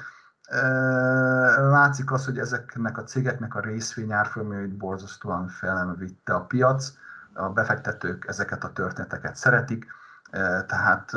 látszik 1.57 2.11
az, 2.11 2.25
hogy 2.25 2.37
ezeknek 2.37 2.97
a 2.97 3.03
cégeknek 3.03 3.55
a 3.55 3.59
részvényárfolyamait 3.59 4.77
borzasztóan 4.77 5.47
felvitte 5.47 6.33
a 6.33 6.45
piac, 6.45 6.91
a 7.33 7.49
befektetők 7.49 8.27
ezeket 8.27 8.63
a 8.63 8.71
történeteket 8.71 9.35
szeretik, 9.35 9.85
tehát 10.67 11.11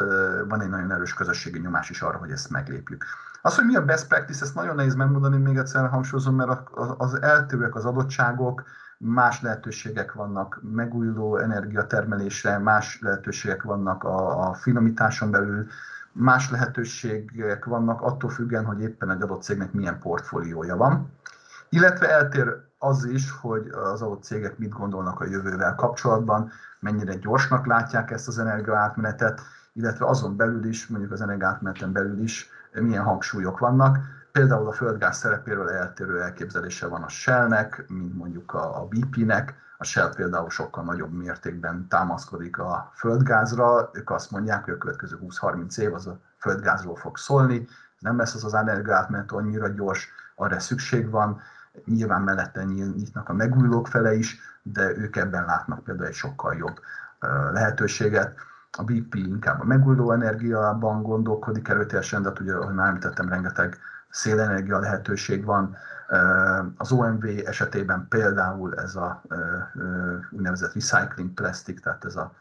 van 0.48 0.60
egy 0.60 0.68
nagyon 0.68 0.92
erős 0.92 1.14
közösségi 1.14 1.58
nyomás 1.58 1.90
is 1.90 2.02
arra, 2.02 2.18
hogy 2.18 2.30
ezt 2.30 2.50
meglépjük. 2.50 3.04
Az, 3.42 3.54
hogy 3.56 3.64
mi 3.64 3.76
a 3.76 3.84
best 3.84 4.06
practice, 4.06 4.44
ezt 4.44 4.54
nagyon 4.54 4.74
nehéz 4.74 4.94
megmondani, 4.94 5.36
még 5.36 5.56
egyszer 5.56 5.88
hangsúlyozom, 5.88 6.34
mert 6.34 6.68
az 6.98 7.22
eltérőek 7.22 7.74
az 7.74 7.84
adottságok, 7.84 8.62
más 8.98 9.40
lehetőségek 9.40 10.12
vannak 10.12 10.60
megújuló 10.72 11.36
energiatermelésre, 11.36 12.58
más 12.58 12.98
lehetőségek 13.00 13.62
vannak 13.62 14.04
a, 14.04 14.48
a 14.48 14.54
finomításon 14.54 15.30
belül, 15.30 15.66
más 16.12 16.50
lehetőségek 16.50 17.64
vannak 17.64 18.00
attól 18.00 18.30
függően, 18.30 18.64
hogy 18.64 18.80
éppen 18.80 19.10
egy 19.10 19.22
adott 19.22 19.42
cégnek 19.42 19.72
milyen 19.72 19.98
portfóliója 19.98 20.76
van. 20.76 21.12
Illetve 21.68 22.10
eltér 22.10 22.65
az 22.78 23.04
is, 23.04 23.30
hogy 23.30 23.68
az 23.68 24.02
adott 24.02 24.22
cégek 24.22 24.58
mit 24.58 24.72
gondolnak 24.72 25.20
a 25.20 25.24
jövővel 25.24 25.74
kapcsolatban, 25.74 26.50
mennyire 26.80 27.14
gyorsnak 27.14 27.66
látják 27.66 28.10
ezt 28.10 28.28
az 28.28 28.38
energiaátmenetet, 28.38 29.40
illetve 29.72 30.06
azon 30.06 30.36
belül 30.36 30.64
is, 30.64 30.86
mondjuk 30.86 31.12
az 31.12 31.20
energiaátmeneten 31.20 31.92
belül 31.92 32.18
is 32.18 32.50
milyen 32.72 33.04
hangsúlyok 33.04 33.58
vannak. 33.58 33.98
Például 34.32 34.66
a 34.66 34.72
földgáz 34.72 35.16
szerepéről 35.16 35.70
eltérő 35.70 36.22
elképzelése 36.22 36.86
van 36.86 37.02
a 37.02 37.08
Shell-nek, 37.08 37.84
mint 37.88 38.16
mondjuk 38.16 38.54
a, 38.54 38.88
BP-nek. 38.88 39.54
A 39.78 39.84
Shell 39.84 40.14
például 40.14 40.50
sokkal 40.50 40.84
nagyobb 40.84 41.12
mértékben 41.12 41.86
támaszkodik 41.88 42.58
a 42.58 42.92
földgázra. 42.94 43.90
Ők 43.92 44.10
azt 44.10 44.30
mondják, 44.30 44.64
hogy 44.64 44.74
a 44.74 44.78
következő 44.78 45.18
20-30 45.22 45.78
év 45.78 45.94
az 45.94 46.06
a 46.06 46.18
földgázról 46.38 46.96
fog 46.96 47.16
szólni. 47.16 47.66
Nem 47.98 48.16
lesz 48.16 48.34
az 48.34 48.44
az 48.44 48.54
energiaátmenet 48.54 49.32
annyira 49.32 49.68
gyors, 49.68 50.12
arra 50.34 50.60
szükség 50.60 51.10
van. 51.10 51.40
Nyilván 51.84 52.22
mellette 52.22 52.64
nyitnak 52.64 53.28
a 53.28 53.32
megújulók 53.32 53.88
fele 53.88 54.14
is, 54.14 54.38
de 54.62 54.96
ők 54.96 55.16
ebben 55.16 55.44
látnak 55.44 55.84
például 55.84 56.08
egy 56.08 56.14
sokkal 56.14 56.54
jobb 56.54 56.80
lehetőséget. 57.52 58.34
A 58.70 58.84
BP 58.84 59.14
inkább 59.14 59.60
a 59.60 59.64
megújuló 59.64 60.12
energiában 60.12 61.02
gondolkodik 61.02 61.68
erőteljesen, 61.68 62.22
de 62.22 62.28
hát 62.28 62.40
ugye, 62.40 62.54
ahogy 62.54 62.74
már 62.74 62.88
említettem, 62.88 63.28
rengeteg 63.28 63.78
szélenergia 64.08 64.78
lehetőség 64.78 65.44
van. 65.44 65.76
Az 66.76 66.92
OMV 66.92 67.24
esetében 67.44 68.06
például 68.08 68.74
ez 68.74 68.96
a 68.96 69.22
úgynevezett 70.30 70.72
recycling 70.72 71.30
plastic, 71.30 71.82
tehát 71.82 72.04
ez 72.04 72.16
a 72.16 72.34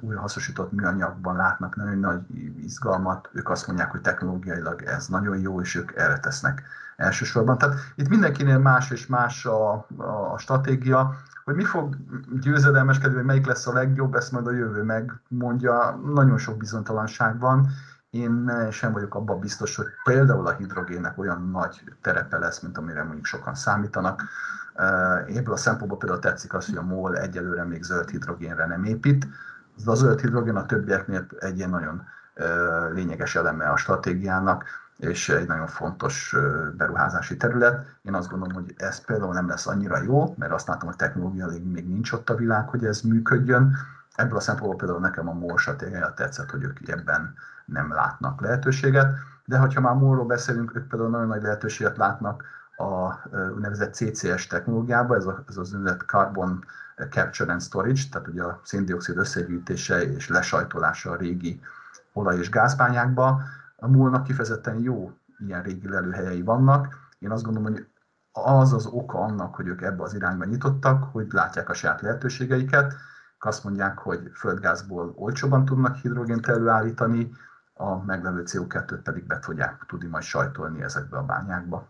újrahasznosított 0.00 0.72
műanyagban 0.72 1.36
látnak 1.36 1.76
nagyon 1.76 1.98
nagy 1.98 2.20
izgalmat, 2.64 3.28
ők 3.32 3.50
azt 3.50 3.66
mondják, 3.66 3.90
hogy 3.90 4.00
technológiailag 4.00 4.82
ez 4.82 5.06
nagyon 5.06 5.38
jó, 5.38 5.60
és 5.60 5.74
ők 5.74 5.92
erre 5.96 6.18
tesznek 6.18 6.62
elsősorban. 7.00 7.58
Tehát 7.58 7.76
itt 7.94 8.08
mindenkinél 8.08 8.58
más 8.58 8.90
és 8.90 9.06
más 9.06 9.46
a, 9.46 9.86
a 10.32 10.38
stratégia, 10.38 11.14
hogy 11.44 11.54
mi 11.54 11.64
fog 11.64 11.96
győzedelmeskedni, 12.40 13.16
vagy 13.16 13.24
melyik 13.24 13.46
lesz 13.46 13.66
a 13.66 13.72
legjobb, 13.72 14.14
ezt 14.14 14.32
majd 14.32 14.46
a 14.46 14.52
jövő 14.52 14.82
megmondja. 14.82 16.00
Nagyon 16.14 16.38
sok 16.38 16.56
bizonytalanság 16.56 17.38
van. 17.38 17.68
Én 18.10 18.52
sem 18.70 18.92
vagyok 18.92 19.14
abban 19.14 19.40
biztos, 19.40 19.76
hogy 19.76 19.86
például 20.04 20.46
a 20.46 20.56
hidrogénnek 20.56 21.18
olyan 21.18 21.50
nagy 21.50 21.82
terepe 22.02 22.38
lesz, 22.38 22.60
mint 22.60 22.78
amire 22.78 23.02
mondjuk 23.02 23.24
sokan 23.24 23.54
számítanak. 23.54 24.22
Ebből 25.26 25.54
a 25.54 25.56
szempontból 25.56 25.98
például 25.98 26.20
tetszik 26.20 26.54
az, 26.54 26.66
hogy 26.66 26.76
a 26.76 26.82
MOL 26.82 27.16
egyelőre 27.16 27.64
még 27.64 27.82
zöld 27.82 28.08
hidrogénre 28.08 28.66
nem 28.66 28.84
épít. 28.84 29.28
A 29.86 29.94
zöld 29.94 30.20
hidrogén 30.20 30.56
a 30.56 30.66
többieknél 30.66 31.26
egy 31.38 31.56
ilyen 31.56 31.70
nagyon 31.70 32.02
lényeges 32.92 33.36
eleme 33.36 33.68
a 33.68 33.76
stratégiának 33.76 34.64
és 35.00 35.28
egy 35.28 35.46
nagyon 35.46 35.66
fontos 35.66 36.36
beruházási 36.76 37.36
terület. 37.36 37.86
Én 38.02 38.14
azt 38.14 38.28
gondolom, 38.30 38.54
hogy 38.54 38.74
ez 38.76 39.04
például 39.04 39.32
nem 39.32 39.48
lesz 39.48 39.66
annyira 39.66 40.02
jó, 40.02 40.34
mert 40.38 40.52
azt 40.52 40.68
látom, 40.68 40.88
hogy 40.88 40.96
technológiailag 40.96 41.62
még 41.62 41.88
nincs 41.88 42.12
ott 42.12 42.30
a 42.30 42.34
világ, 42.34 42.68
hogy 42.68 42.84
ez 42.84 43.00
működjön. 43.00 43.76
Ebből 44.14 44.36
a 44.36 44.40
szempontból 44.40 44.76
például 44.76 45.00
nekem 45.00 45.28
a 45.28 45.32
MOL 45.32 45.58
stratégiája 45.58 46.14
tetszett, 46.14 46.50
hogy 46.50 46.62
ők 46.62 46.88
ebben 46.88 47.34
nem 47.64 47.92
látnak 47.92 48.40
lehetőséget. 48.40 49.14
De 49.44 49.58
hogyha 49.58 49.80
már 49.80 49.94
MOL-ról 49.94 50.26
beszélünk, 50.26 50.76
ők 50.76 50.88
például 50.88 51.10
nagyon 51.10 51.26
nagy 51.26 51.42
lehetőséget 51.42 51.96
látnak 51.96 52.44
a 52.76 53.28
úgynevezett 53.54 53.94
CCS 53.94 54.46
technológiába, 54.46 55.16
ez, 55.16 55.26
a, 55.26 55.44
ez 55.48 55.56
az 55.56 55.72
úgynevezett 55.72 56.06
Carbon 56.06 56.64
Capture 57.10 57.52
and 57.52 57.62
Storage, 57.62 58.02
tehát 58.10 58.28
ugye 58.28 58.42
a 58.42 58.60
széndiokszid 58.64 59.16
összegyűjtése 59.16 60.02
és 60.02 60.28
lesajtolása 60.28 61.10
a 61.10 61.16
régi 61.16 61.60
olaj- 62.12 62.38
és 62.38 62.50
gázbányákba, 62.50 63.42
a 63.80 63.88
múlnak 63.88 64.24
kifejezetten 64.24 64.82
jó 64.82 65.12
ilyen 65.46 65.62
régi 65.62 65.88
lelőhelyei 65.88 66.42
vannak. 66.42 67.08
Én 67.18 67.30
azt 67.30 67.44
gondolom, 67.44 67.72
hogy 67.72 67.86
az 68.32 68.72
az 68.72 68.86
oka 68.86 69.18
annak, 69.18 69.54
hogy 69.54 69.66
ők 69.66 69.82
ebbe 69.82 70.02
az 70.02 70.14
irányba 70.14 70.44
nyitottak, 70.44 71.02
hogy 71.12 71.26
látják 71.30 71.68
a 71.68 71.74
saját 71.74 72.00
lehetőségeiket, 72.00 72.94
azt 73.38 73.64
mondják, 73.64 73.98
hogy 73.98 74.30
földgázból 74.34 75.12
olcsóban 75.16 75.64
tudnak 75.64 75.96
hidrogént 75.96 76.46
előállítani, 76.46 77.32
a 77.74 78.04
meglevő 78.04 78.42
CO2-t 78.46 79.00
pedig 79.04 79.26
be 79.26 79.38
tudják 79.38 79.84
tudni 79.86 80.08
majd 80.08 80.24
sajtolni 80.24 80.82
ezekbe 80.82 81.16
a 81.16 81.22
bányákba. 81.22 81.88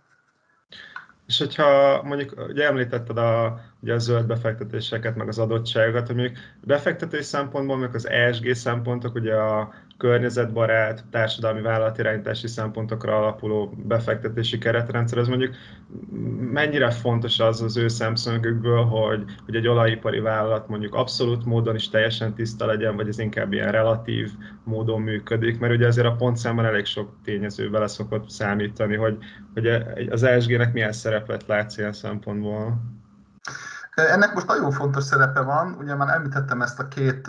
És 1.26 1.38
hogyha 1.38 2.02
mondjuk, 2.02 2.34
ugye 2.48 2.66
említetted 2.66 3.18
a, 3.18 3.60
ugye 3.80 3.94
a 3.94 3.98
zöld 3.98 4.26
befektetéseket, 4.26 5.16
meg 5.16 5.28
az 5.28 5.38
adottságokat, 5.38 6.06
hogy 6.06 6.16
mondjuk 6.16 6.38
befektetés 6.60 7.24
szempontból, 7.24 7.76
meg 7.76 7.94
az 7.94 8.08
ESG 8.08 8.54
szempontok, 8.54 9.14
ugye 9.14 9.34
a 9.34 9.72
környezetbarát, 10.00 11.04
társadalmi 11.10 11.60
vállalatirányítási 11.60 12.46
szempontokra 12.46 13.16
alapuló 13.16 13.74
befektetési 13.84 14.58
keretrendszer, 14.58 15.18
az 15.18 15.28
mondjuk 15.28 15.54
mennyire 16.52 16.90
fontos 16.90 17.40
az 17.40 17.62
az 17.62 17.76
ő 17.76 17.88
szemszögükből, 17.88 18.84
hogy, 18.84 19.24
hogy 19.44 19.56
egy 19.56 19.66
olajipari 19.66 20.20
vállalat 20.20 20.68
mondjuk 20.68 20.94
abszolút 20.94 21.44
módon 21.44 21.74
is 21.74 21.88
teljesen 21.88 22.34
tiszta 22.34 22.66
legyen, 22.66 22.96
vagy 22.96 23.08
ez 23.08 23.18
inkább 23.18 23.52
ilyen 23.52 23.72
relatív 23.72 24.30
módon 24.64 25.00
működik, 25.00 25.58
mert 25.58 25.74
ugye 25.74 25.86
azért 25.86 26.06
a 26.06 26.16
pontszámban 26.16 26.64
elég 26.64 26.84
sok 26.84 27.16
tényező 27.24 27.70
bele 27.70 27.86
szokott 27.86 28.30
számítani, 28.30 28.96
hogy, 28.96 29.18
hogy 29.54 29.66
az 30.10 30.22
ESG-nek 30.22 30.72
milyen 30.72 30.92
szerepet 30.92 31.44
látsz 31.46 31.78
ilyen 31.78 31.92
szempontból. 31.92 32.80
Ennek 33.94 34.34
most 34.34 34.46
nagyon 34.46 34.70
fontos 34.70 35.04
szerepe 35.04 35.40
van, 35.40 35.74
ugye 35.78 35.94
már 35.94 36.14
említettem 36.14 36.62
ezt 36.62 36.78
a 36.78 36.88
két 36.88 37.28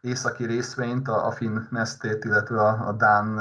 északi 0.00 0.44
részvényt, 0.44 1.08
a, 1.08 1.30
Finn 1.30 1.58
Nestét, 1.70 2.24
illetve 2.24 2.60
a, 2.60 2.92
Dán 2.92 3.40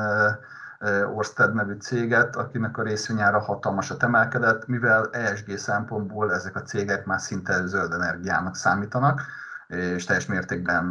Orsted 1.13 1.53
nevű 1.53 1.73
céget, 1.73 2.35
akinek 2.35 2.77
a 2.77 2.83
részvényára 2.83 3.39
hatalmasat 3.39 4.03
emelkedett, 4.03 4.67
mivel 4.67 5.09
ESG 5.11 5.57
szempontból 5.57 6.33
ezek 6.33 6.55
a 6.55 6.61
cégek 6.61 7.05
már 7.05 7.19
szinte 7.19 7.65
zöld 7.65 7.93
energiának 7.93 8.55
számítanak, 8.55 9.21
és 9.67 10.05
teljes 10.05 10.25
mértékben 10.25 10.83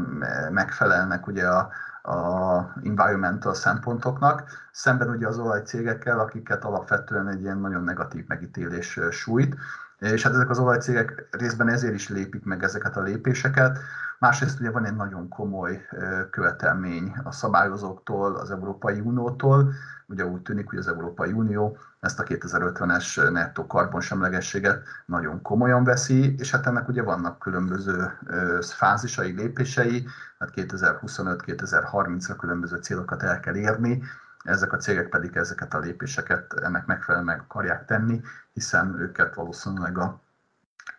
megfelelnek 0.51 1.27
ugye 1.27 1.49
a, 1.49 1.71
a 2.03 2.73
environmental 2.83 3.55
szempontoknak, 3.55 4.43
szemben 4.73 5.09
ugye 5.09 5.27
az 5.27 5.39
olajcégekkel, 5.39 6.19
akiket 6.21 6.65
alapvetően 6.65 7.29
egy 7.29 7.41
ilyen 7.41 7.59
nagyon 7.59 7.85
negatív 7.85 8.25
megítélés 8.27 8.99
sújt, 9.11 9.57
és 10.01 10.23
hát 10.23 10.35
ezek 10.35 10.51
az 10.51 10.59
olajcégek 10.59 11.29
részben 11.31 11.69
ezért 11.69 11.95
is 11.95 12.09
lépik 12.09 12.45
meg 12.45 12.63
ezeket 12.63 12.97
a 12.97 13.03
lépéseket. 13.03 13.79
Másrészt 14.19 14.61
ugye 14.61 14.71
van 14.71 14.85
egy 14.85 14.97
nagyon 14.97 15.29
komoly 15.29 15.87
követelmény 16.31 17.13
a 17.25 17.33
szabályozóktól, 17.33 18.35
az 18.37 18.51
Európai 18.51 19.01
Uniótól. 19.01 19.73
Ugye 20.07 20.27
úgy 20.27 20.43
tűnik, 20.43 20.69
hogy 20.69 20.79
az 20.79 20.89
Európai 20.89 21.33
Unió 21.33 21.77
ezt 22.01 22.21
a 22.21 22.23
2050-es 22.23 23.33
nettó 23.33 23.67
karbonsemlegességet 23.67 24.83
nagyon 25.07 25.43
komolyan 25.43 25.85
veszi, 25.85 26.35
és 26.39 26.51
hát 26.51 26.67
ennek 26.67 26.89
ugye 26.89 27.03
vannak 27.03 27.39
különböző 27.39 28.19
fázisai, 28.61 29.33
lépései, 29.33 30.07
hát 30.39 30.51
2025-2030-ra 30.55 32.35
különböző 32.39 32.77
célokat 32.77 33.23
el 33.23 33.41
kell 33.41 33.55
érni, 33.55 34.03
ezek 34.45 34.73
a 34.73 34.77
cégek 34.77 35.09
pedig 35.09 35.37
ezeket 35.37 35.75
a 35.75 35.79
lépéseket 35.79 36.53
ennek 36.53 36.87
megfelelően 36.87 37.35
meg 37.35 37.45
akarják 37.49 37.85
tenni, 37.85 38.21
hiszen 38.53 38.99
őket 38.99 39.35
valószínűleg 39.35 39.99
a, 39.99 40.21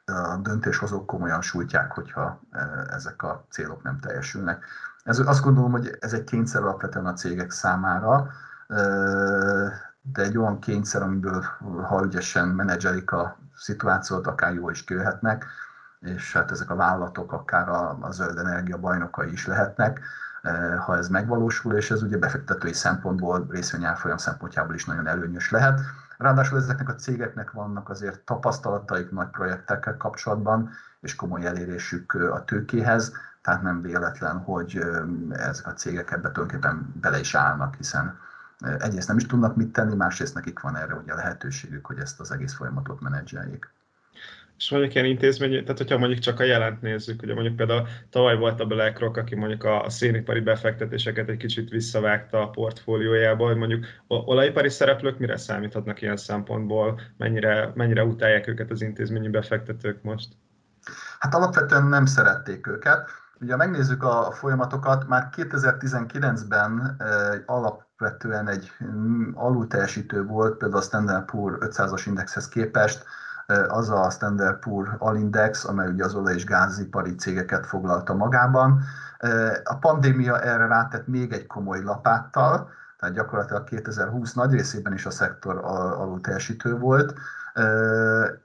a 0.05 0.37
döntéshozók 0.37 1.05
komolyan 1.05 1.41
sújtják, 1.41 1.91
hogyha 1.91 2.39
e, 2.51 2.59
ezek 2.89 3.23
a 3.23 3.45
célok 3.49 3.83
nem 3.83 3.99
teljesülnek. 3.99 4.65
Ez, 5.03 5.19
azt 5.19 5.43
gondolom, 5.43 5.71
hogy 5.71 5.97
ez 5.99 6.13
egy 6.13 6.23
kényszer 6.23 6.61
alapvetően 6.61 7.05
a 7.05 7.13
cégek 7.13 7.51
számára, 7.51 8.31
e, 8.67 8.75
de 10.01 10.21
egy 10.21 10.37
olyan 10.37 10.59
kényszer, 10.59 11.01
amiből 11.01 11.41
ha 11.83 12.03
ügyesen 12.03 12.47
menedzselik 12.47 13.11
a 13.11 13.37
szituációt, 13.55 14.27
akár 14.27 14.53
jó 14.53 14.69
is 14.69 14.83
kőhetnek, 14.83 15.45
és 15.99 16.33
hát 16.33 16.51
ezek 16.51 16.69
a 16.69 16.75
vállalatok 16.75 17.31
akár 17.31 17.69
a, 17.69 17.97
a 18.01 18.11
zöld 18.11 18.37
energia 18.37 18.77
bajnokai 18.77 19.31
is 19.31 19.47
lehetnek 19.47 19.99
ha 20.85 20.97
ez 20.97 21.07
megvalósul, 21.07 21.75
és 21.75 21.91
ez 21.91 22.03
ugye 22.03 22.17
befektetői 22.17 22.73
szempontból, 22.73 23.47
részvényárfolyam 23.49 24.17
szempontjából 24.17 24.75
is 24.75 24.85
nagyon 24.85 25.07
előnyös 25.07 25.51
lehet. 25.51 25.79
Ráadásul 26.17 26.57
ezeknek 26.57 26.89
a 26.89 26.95
cégeknek 26.95 27.51
vannak 27.51 27.89
azért 27.89 28.19
tapasztalataik 28.19 29.11
nagy 29.11 29.27
projektekkel 29.27 29.97
kapcsolatban, 29.97 30.69
és 30.99 31.15
komoly 31.15 31.45
elérésük 31.45 32.13
a 32.13 32.43
tőkéhez, 32.43 33.13
tehát 33.41 33.61
nem 33.61 33.81
véletlen, 33.81 34.37
hogy 34.37 34.85
ezek 35.29 35.67
a 35.67 35.73
cégek 35.73 36.11
ebbe 36.11 36.31
tulajdonképpen 36.31 36.93
bele 37.01 37.19
is 37.19 37.35
állnak, 37.35 37.75
hiszen 37.75 38.17
egyrészt 38.77 39.07
nem 39.07 39.17
is 39.17 39.25
tudnak 39.25 39.55
mit 39.55 39.73
tenni, 39.73 39.95
másrészt 39.95 40.33
nekik 40.33 40.59
van 40.59 40.75
erre 40.75 40.93
ugye 40.93 41.13
a 41.13 41.15
lehetőségük, 41.15 41.85
hogy 41.85 41.99
ezt 41.99 42.19
az 42.19 42.31
egész 42.31 42.53
folyamatot 42.53 43.01
menedzseljék. 43.01 43.69
És 44.57 44.69
mondjuk 44.69 44.93
ilyen 44.93 45.05
intézmény, 45.05 45.61
tehát 45.61 45.77
hogyha 45.77 45.97
mondjuk 45.97 46.19
csak 46.19 46.39
a 46.39 46.43
jelent 46.43 46.81
nézzük, 46.81 47.21
ugye 47.21 47.33
mondjuk 47.33 47.55
például 47.55 47.87
tavaly 48.09 48.37
volt 48.37 48.59
a 48.59 48.65
BlackRock, 48.65 49.17
aki 49.17 49.35
mondjuk 49.35 49.63
a 49.63 49.85
szénipari 49.87 50.39
befektetéseket 50.39 51.29
egy 51.29 51.37
kicsit 51.37 51.69
visszavágta 51.69 52.41
a 52.41 52.49
portfóliójába, 52.49 53.45
hogy 53.45 53.55
mondjuk 53.55 53.85
olajipari 54.07 54.69
szereplők 54.69 55.17
mire 55.17 55.37
számíthatnak 55.37 56.01
ilyen 56.01 56.17
szempontból, 56.17 56.99
mennyire, 57.17 57.71
mennyire 57.75 58.03
utálják 58.03 58.47
őket 58.47 58.71
az 58.71 58.81
intézményi 58.81 59.29
befektetők 59.29 60.01
most? 60.01 60.27
Hát 61.19 61.35
alapvetően 61.35 61.85
nem 61.85 62.05
szerették 62.05 62.67
őket. 62.67 63.09
Ugye, 63.39 63.55
megnézzük 63.55 64.03
a 64.03 64.31
folyamatokat, 64.31 65.07
már 65.07 65.29
2019-ben 65.37 67.01
alapvetően 67.45 68.47
egy 68.47 68.71
alulteljesítő 69.33 70.23
volt, 70.25 70.57
például 70.57 70.81
a 70.81 70.85
Standard 70.85 71.25
Poor 71.25 71.57
500-as 71.61 72.03
indexhez 72.05 72.47
képest, 72.47 73.05
az 73.67 73.89
a 73.89 74.09
Standard 74.09 74.59
Poor 74.59 74.95
Alindex, 74.97 75.65
amely 75.65 75.87
ugye 75.87 76.05
az 76.05 76.15
olaj- 76.15 76.33
és 76.33 76.45
gázipari 76.45 77.15
cégeket 77.15 77.65
foglalta 77.65 78.13
magában. 78.13 78.81
A 79.63 79.75
pandémia 79.75 80.39
erre 80.39 80.67
rátett 80.67 81.07
még 81.07 81.31
egy 81.31 81.47
komoly 81.47 81.83
lapáttal, 81.83 82.69
tehát 82.99 83.15
gyakorlatilag 83.15 83.63
2020 83.63 84.33
nagy 84.33 84.51
részében 84.51 84.93
is 84.93 85.05
a 85.05 85.11
szektor 85.11 85.57
alul 85.63 86.21
teljesítő 86.21 86.77
volt, 86.77 87.13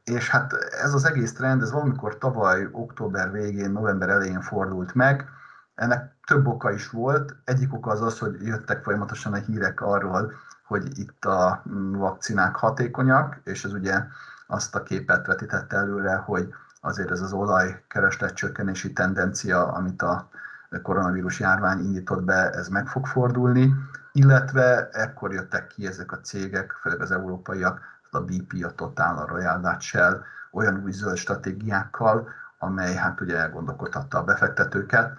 és 0.04 0.30
hát 0.30 0.52
ez 0.82 0.94
az 0.94 1.04
egész 1.04 1.34
trend, 1.34 1.62
ez 1.62 1.72
valamikor 1.72 2.18
tavaly 2.18 2.68
október 2.72 3.30
végén, 3.30 3.70
november 3.70 4.08
elején 4.08 4.40
fordult 4.40 4.94
meg, 4.94 5.28
ennek 5.74 6.14
több 6.26 6.46
oka 6.46 6.72
is 6.72 6.90
volt. 6.90 7.36
Egyik 7.44 7.74
oka 7.74 7.90
az 7.90 8.02
az, 8.02 8.18
hogy 8.18 8.36
jöttek 8.42 8.82
folyamatosan 8.82 9.32
a 9.32 9.36
hírek 9.36 9.80
arról, 9.80 10.32
hogy 10.66 10.98
itt 10.98 11.24
a 11.24 11.62
vakcinák 11.92 12.56
hatékonyak, 12.56 13.40
és 13.44 13.64
ez 13.64 13.72
ugye 13.72 14.02
azt 14.46 14.74
a 14.74 14.82
képet 14.82 15.26
vetítette 15.26 15.76
előre, 15.76 16.14
hogy 16.14 16.54
azért 16.80 17.10
ez 17.10 17.20
az 17.20 17.32
olajkereslet 17.32 18.34
csökkenési 18.34 18.92
tendencia, 18.92 19.72
amit 19.72 20.02
a 20.02 20.28
koronavírus 20.82 21.40
járvány 21.40 21.78
indított 21.78 22.22
be, 22.22 22.50
ez 22.50 22.68
meg 22.68 22.86
fog 22.86 23.06
fordulni, 23.06 23.74
illetve 24.12 24.88
ekkor 24.92 25.32
jöttek 25.32 25.66
ki 25.66 25.86
ezek 25.86 26.12
a 26.12 26.20
cégek, 26.20 26.72
főleg 26.72 27.00
az 27.00 27.10
európaiak, 27.10 27.80
a 28.10 28.20
BP, 28.20 28.64
a 28.64 28.74
Total, 28.74 29.18
a 29.18 29.26
Royal 29.26 29.60
Dutch 29.60 29.80
Shell 29.80 30.22
olyan 30.52 30.82
új 30.84 30.92
zöld 30.92 31.16
stratégiákkal, 31.16 32.28
amely 32.58 32.94
hát 32.94 33.20
ugye 33.20 33.36
elgondolkodhatta 33.36 34.18
a 34.18 34.24
befektetőket, 34.24 35.18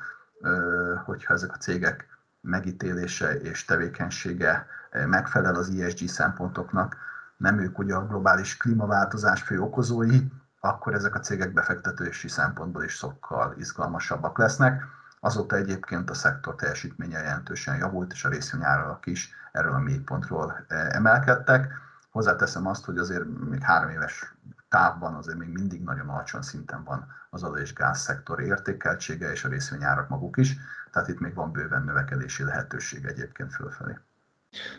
hogyha 1.05 1.33
ezek 1.33 1.51
a 1.51 1.57
cégek 1.57 2.07
megítélése 2.41 3.39
és 3.39 3.65
tevékenysége 3.65 4.67
megfelel 4.91 5.55
az 5.55 5.69
ESG 5.69 6.07
szempontoknak, 6.07 6.95
nem 7.37 7.59
ők 7.59 7.77
ugye 7.77 7.95
a 7.95 8.07
globális 8.07 8.57
klímaváltozás 8.57 9.41
fő 9.41 9.59
okozói, 9.59 10.19
akkor 10.59 10.93
ezek 10.93 11.15
a 11.15 11.19
cégek 11.19 11.53
befektetési 11.53 12.27
szempontból 12.27 12.83
is 12.83 12.93
sokkal 12.93 13.53
izgalmasabbak 13.57 14.37
lesznek. 14.37 14.83
Azóta 15.19 15.55
egyébként 15.55 16.09
a 16.09 16.13
szektor 16.13 16.55
teljesítménye 16.55 17.19
jelentősen 17.19 17.77
javult, 17.77 18.11
és 18.11 18.25
a 18.25 18.29
részvényárak 18.29 19.05
is 19.05 19.33
erről 19.51 19.73
a 19.73 19.79
mélypontról 19.79 20.65
eh, 20.67 20.89
emelkedtek. 20.89 21.73
Hozzáteszem 22.11 22.67
azt, 22.67 22.85
hogy 22.85 22.97
azért 22.97 23.25
még 23.49 23.61
három 23.61 23.89
éves 23.89 24.35
távban 24.69 25.15
azért 25.15 25.37
még 25.37 25.49
mindig 25.49 25.83
nagyon 25.83 26.09
alacsony 26.09 26.41
szinten 26.41 26.83
van 26.83 27.07
az 27.29 27.43
olaj 27.43 27.61
és 27.61 27.73
gáz 27.73 27.99
szektor 27.99 28.41
értékeltsége 28.41 29.31
és 29.31 29.43
a 29.43 29.49
részvényárak 29.49 30.09
maguk 30.09 30.37
is, 30.37 30.57
tehát 30.91 31.07
itt 31.07 31.19
még 31.19 31.33
van 31.33 31.51
bőven 31.51 31.83
növekedési 31.83 32.43
lehetőség 32.43 33.05
egyébként 33.05 33.53
fölfelé. 33.53 33.97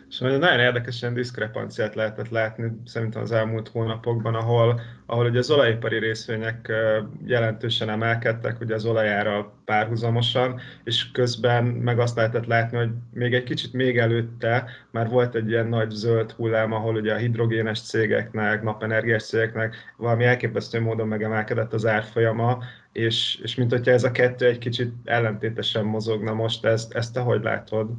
És 0.09 0.19
nagyon 0.19 0.59
érdekes 0.59 1.01
ilyen 1.01 1.13
diszkrepanciát 1.13 1.95
lehetett 1.95 2.29
látni 2.29 2.71
szerintem 2.85 3.21
az 3.21 3.31
elmúlt 3.31 3.67
hónapokban, 3.67 4.35
ahol, 4.35 4.81
ahol 5.05 5.25
ugye 5.25 5.39
az 5.39 5.51
olajipari 5.51 5.99
részvények 5.99 6.71
jelentősen 7.25 7.89
emelkedtek 7.89 8.59
ugye 8.59 8.75
az 8.75 8.85
olajára 8.85 9.53
párhuzamosan, 9.65 10.59
és 10.83 11.11
közben 11.11 11.63
meg 11.63 11.99
azt 11.99 12.15
lehetett 12.15 12.45
látni, 12.45 12.77
hogy 12.77 12.89
még 13.13 13.33
egy 13.33 13.43
kicsit 13.43 13.73
még 13.73 13.97
előtte 13.97 14.69
már 14.91 15.09
volt 15.09 15.35
egy 15.35 15.49
ilyen 15.49 15.67
nagy 15.67 15.89
zöld 15.89 16.31
hullám, 16.31 16.71
ahol 16.71 16.95
ugye 16.95 17.13
a 17.13 17.17
hidrogénes 17.17 17.81
cégeknek, 17.81 18.63
napenergiás 18.63 19.23
cégeknek 19.23 19.75
valami 19.97 20.23
elképesztő 20.23 20.79
módon 20.79 21.07
megemelkedett 21.07 21.73
az 21.73 21.85
árfolyama, 21.85 22.57
és, 22.91 23.39
és 23.43 23.55
mint 23.55 23.71
hogyha 23.71 23.91
ez 23.91 24.03
a 24.03 24.11
kettő 24.11 24.45
egy 24.45 24.57
kicsit 24.57 24.93
ellentétesen 25.03 25.85
mozogna 25.85 26.33
most, 26.33 26.65
ezt, 26.65 26.93
ezt 26.93 27.13
te 27.13 27.19
hogy 27.19 27.43
látod? 27.43 27.89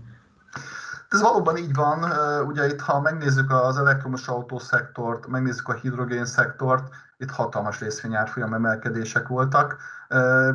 Ez 1.11 1.21
valóban 1.21 1.57
így 1.57 1.75
van. 1.75 2.05
Ugye 2.47 2.67
itt, 2.67 2.81
ha 2.81 3.01
megnézzük 3.01 3.51
az 3.51 3.79
elektromos 3.79 4.29
autószektort, 4.29 5.27
megnézzük 5.27 5.69
a 5.69 5.73
hidrogén 5.73 6.25
szektort, 6.25 6.95
itt 7.19 7.31
hatalmas 7.31 7.81
részvényárfolyam 7.81 8.55
emelkedések 8.55 9.29
voltak. 9.29 9.77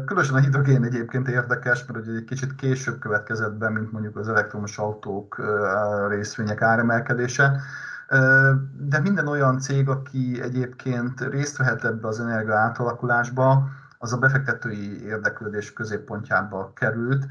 Különösen 0.06 0.36
a 0.36 0.40
hidrogén 0.40 0.84
egyébként 0.84 1.28
érdekes, 1.28 1.86
mert 1.86 2.06
ugye 2.06 2.18
egy 2.18 2.24
kicsit 2.24 2.56
később 2.56 3.00
következett 3.00 3.54
be, 3.54 3.70
mint 3.70 3.92
mondjuk 3.92 4.18
az 4.18 4.30
elektromos 4.30 4.78
autók 4.78 5.42
részvények 6.08 6.62
áremelkedése. 6.62 7.62
De 8.78 9.00
minden 9.00 9.28
olyan 9.28 9.60
cég, 9.60 9.90
aki 9.90 10.42
egyébként 10.42 11.20
részt 11.20 11.58
vehet 11.58 11.84
ebbe 11.84 12.08
az 12.08 12.20
energia 12.20 12.56
átalakulásba, 12.56 13.68
az 13.98 14.14
a 14.14 14.18
befektetői 14.18 15.06
érdeklődés 15.06 15.74
középpontjába 15.74 16.72
került, 16.76 17.26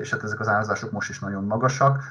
és 0.00 0.10
hát 0.10 0.22
ezek 0.22 0.40
az 0.40 0.48
árazások 0.48 0.90
most 0.90 1.10
is 1.10 1.20
nagyon 1.20 1.44
magasak. 1.44 2.02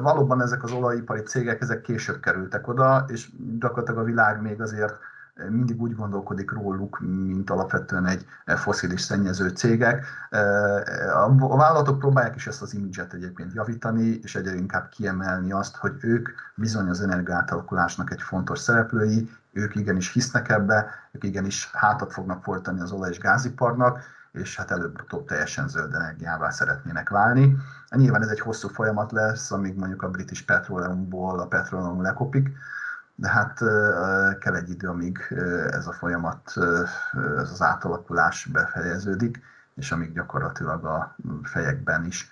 Valóban 0.00 0.42
ezek 0.42 0.62
az 0.62 0.72
olajipari 0.72 1.20
cégek, 1.20 1.60
ezek 1.60 1.80
később 1.80 2.20
kerültek 2.20 2.68
oda, 2.68 3.04
és 3.08 3.28
gyakorlatilag 3.58 4.00
a 4.00 4.04
világ 4.04 4.40
még 4.40 4.60
azért 4.60 4.94
mindig 5.48 5.80
úgy 5.80 5.94
gondolkodik 5.94 6.50
róluk, 6.50 6.98
mint 7.00 7.50
alapvetően 7.50 8.06
egy 8.06 8.26
foszilis 8.46 9.00
szennyező 9.00 9.48
cégek. 9.48 10.06
A 11.14 11.56
vállalatok 11.56 11.98
próbálják 11.98 12.34
is 12.34 12.46
ezt 12.46 12.62
az 12.62 12.74
imidzset 12.74 13.12
egyébként 13.12 13.52
javítani, 13.52 14.06
és 14.22 14.34
egyre 14.34 14.54
inkább 14.54 14.88
kiemelni 14.88 15.52
azt, 15.52 15.76
hogy 15.76 15.92
ők 16.00 16.28
bizony 16.54 16.88
az 16.88 17.00
energiátalakulásnak 17.00 18.10
egy 18.10 18.22
fontos 18.22 18.58
szereplői, 18.58 19.30
ők 19.52 19.74
igenis 19.74 20.12
hisznek 20.12 20.48
ebbe, 20.48 20.90
ők 21.12 21.24
igenis 21.24 21.70
hátat 21.72 22.12
fognak 22.12 22.42
fordítani 22.42 22.80
az 22.80 22.92
olaj- 22.92 23.10
és 23.10 23.18
gáziparnak, 23.18 24.00
és 24.32 24.56
hát 24.56 24.70
előbb-utóbb 24.70 25.26
teljesen 25.26 25.68
zöld 25.68 25.94
energiává 25.94 26.50
szeretnének 26.50 27.08
válni. 27.08 27.56
Nyilván 27.90 28.22
ez 28.22 28.28
egy 28.28 28.40
hosszú 28.40 28.68
folyamat 28.68 29.12
lesz, 29.12 29.50
amíg 29.50 29.74
mondjuk 29.74 30.02
a 30.02 30.10
British 30.10 30.44
Petroleumból 30.44 31.40
a 31.40 31.46
petroleum 31.46 32.02
lekopik, 32.02 32.50
de 33.14 33.28
hát 33.28 33.58
kell 34.38 34.54
egy 34.54 34.70
idő, 34.70 34.88
amíg 34.88 35.18
ez 35.70 35.86
a 35.86 35.92
folyamat, 35.92 36.52
ez 37.36 37.50
az 37.50 37.62
átalakulás 37.62 38.44
befejeződik, 38.44 39.42
és 39.74 39.92
amíg 39.92 40.12
gyakorlatilag 40.12 40.84
a 40.84 41.16
fejekben 41.42 42.04
is 42.04 42.30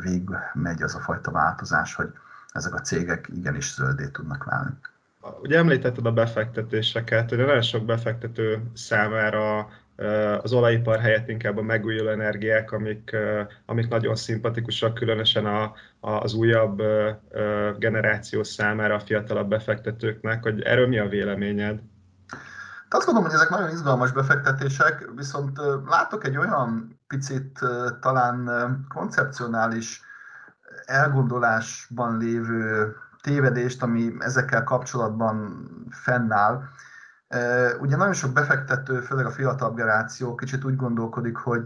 végig 0.00 0.28
megy 0.52 0.82
az 0.82 0.94
a 0.94 1.00
fajta 1.00 1.30
változás, 1.30 1.94
hogy 1.94 2.12
ezek 2.52 2.74
a 2.74 2.80
cégek 2.80 3.28
igenis 3.28 3.74
zöldé 3.74 4.08
tudnak 4.08 4.44
válni. 4.44 4.70
Ugye 5.42 5.58
említetted 5.58 6.06
a 6.06 6.12
befektetéseket, 6.12 7.28
hogy 7.28 7.38
nagyon 7.38 7.62
sok 7.62 7.84
befektető 7.84 8.70
számára 8.74 9.68
az 10.42 10.52
olajipar 10.52 10.98
helyett 10.98 11.28
inkább 11.28 11.56
a 11.56 11.62
megújuló 11.62 12.08
energiák, 12.08 12.72
amik, 12.72 13.16
amik 13.66 13.88
nagyon 13.88 14.16
szimpatikusak, 14.16 14.94
különösen 14.94 15.46
a, 15.46 15.72
az 16.00 16.34
újabb 16.34 16.82
generáció 17.78 18.42
számára, 18.42 18.94
a 18.94 19.00
fiatalabb 19.00 19.48
befektetőknek, 19.48 20.42
hogy 20.42 20.62
erről 20.62 20.88
mi 20.88 20.98
a 20.98 21.08
véleményed? 21.08 21.80
Azt 22.88 23.06
gondolom, 23.06 23.30
hogy 23.30 23.38
ezek 23.38 23.50
nagyon 23.50 23.70
izgalmas 23.70 24.12
befektetések, 24.12 25.10
viszont 25.16 25.58
látok 25.86 26.26
egy 26.26 26.36
olyan 26.36 27.00
picit 27.06 27.58
talán 28.00 28.50
koncepcionális 28.94 30.02
elgondolásban 30.84 32.18
lévő 32.18 32.94
tévedést, 33.22 33.82
ami 33.82 34.14
ezekkel 34.18 34.64
kapcsolatban 34.64 35.66
fennáll. 35.90 36.62
Ugye 37.80 37.96
nagyon 37.96 38.12
sok 38.12 38.32
befektető, 38.32 39.00
főleg 39.00 39.26
a 39.26 39.30
fiatalabb 39.30 39.76
generáció 39.76 40.34
kicsit 40.34 40.64
úgy 40.64 40.76
gondolkodik, 40.76 41.36
hogy 41.36 41.64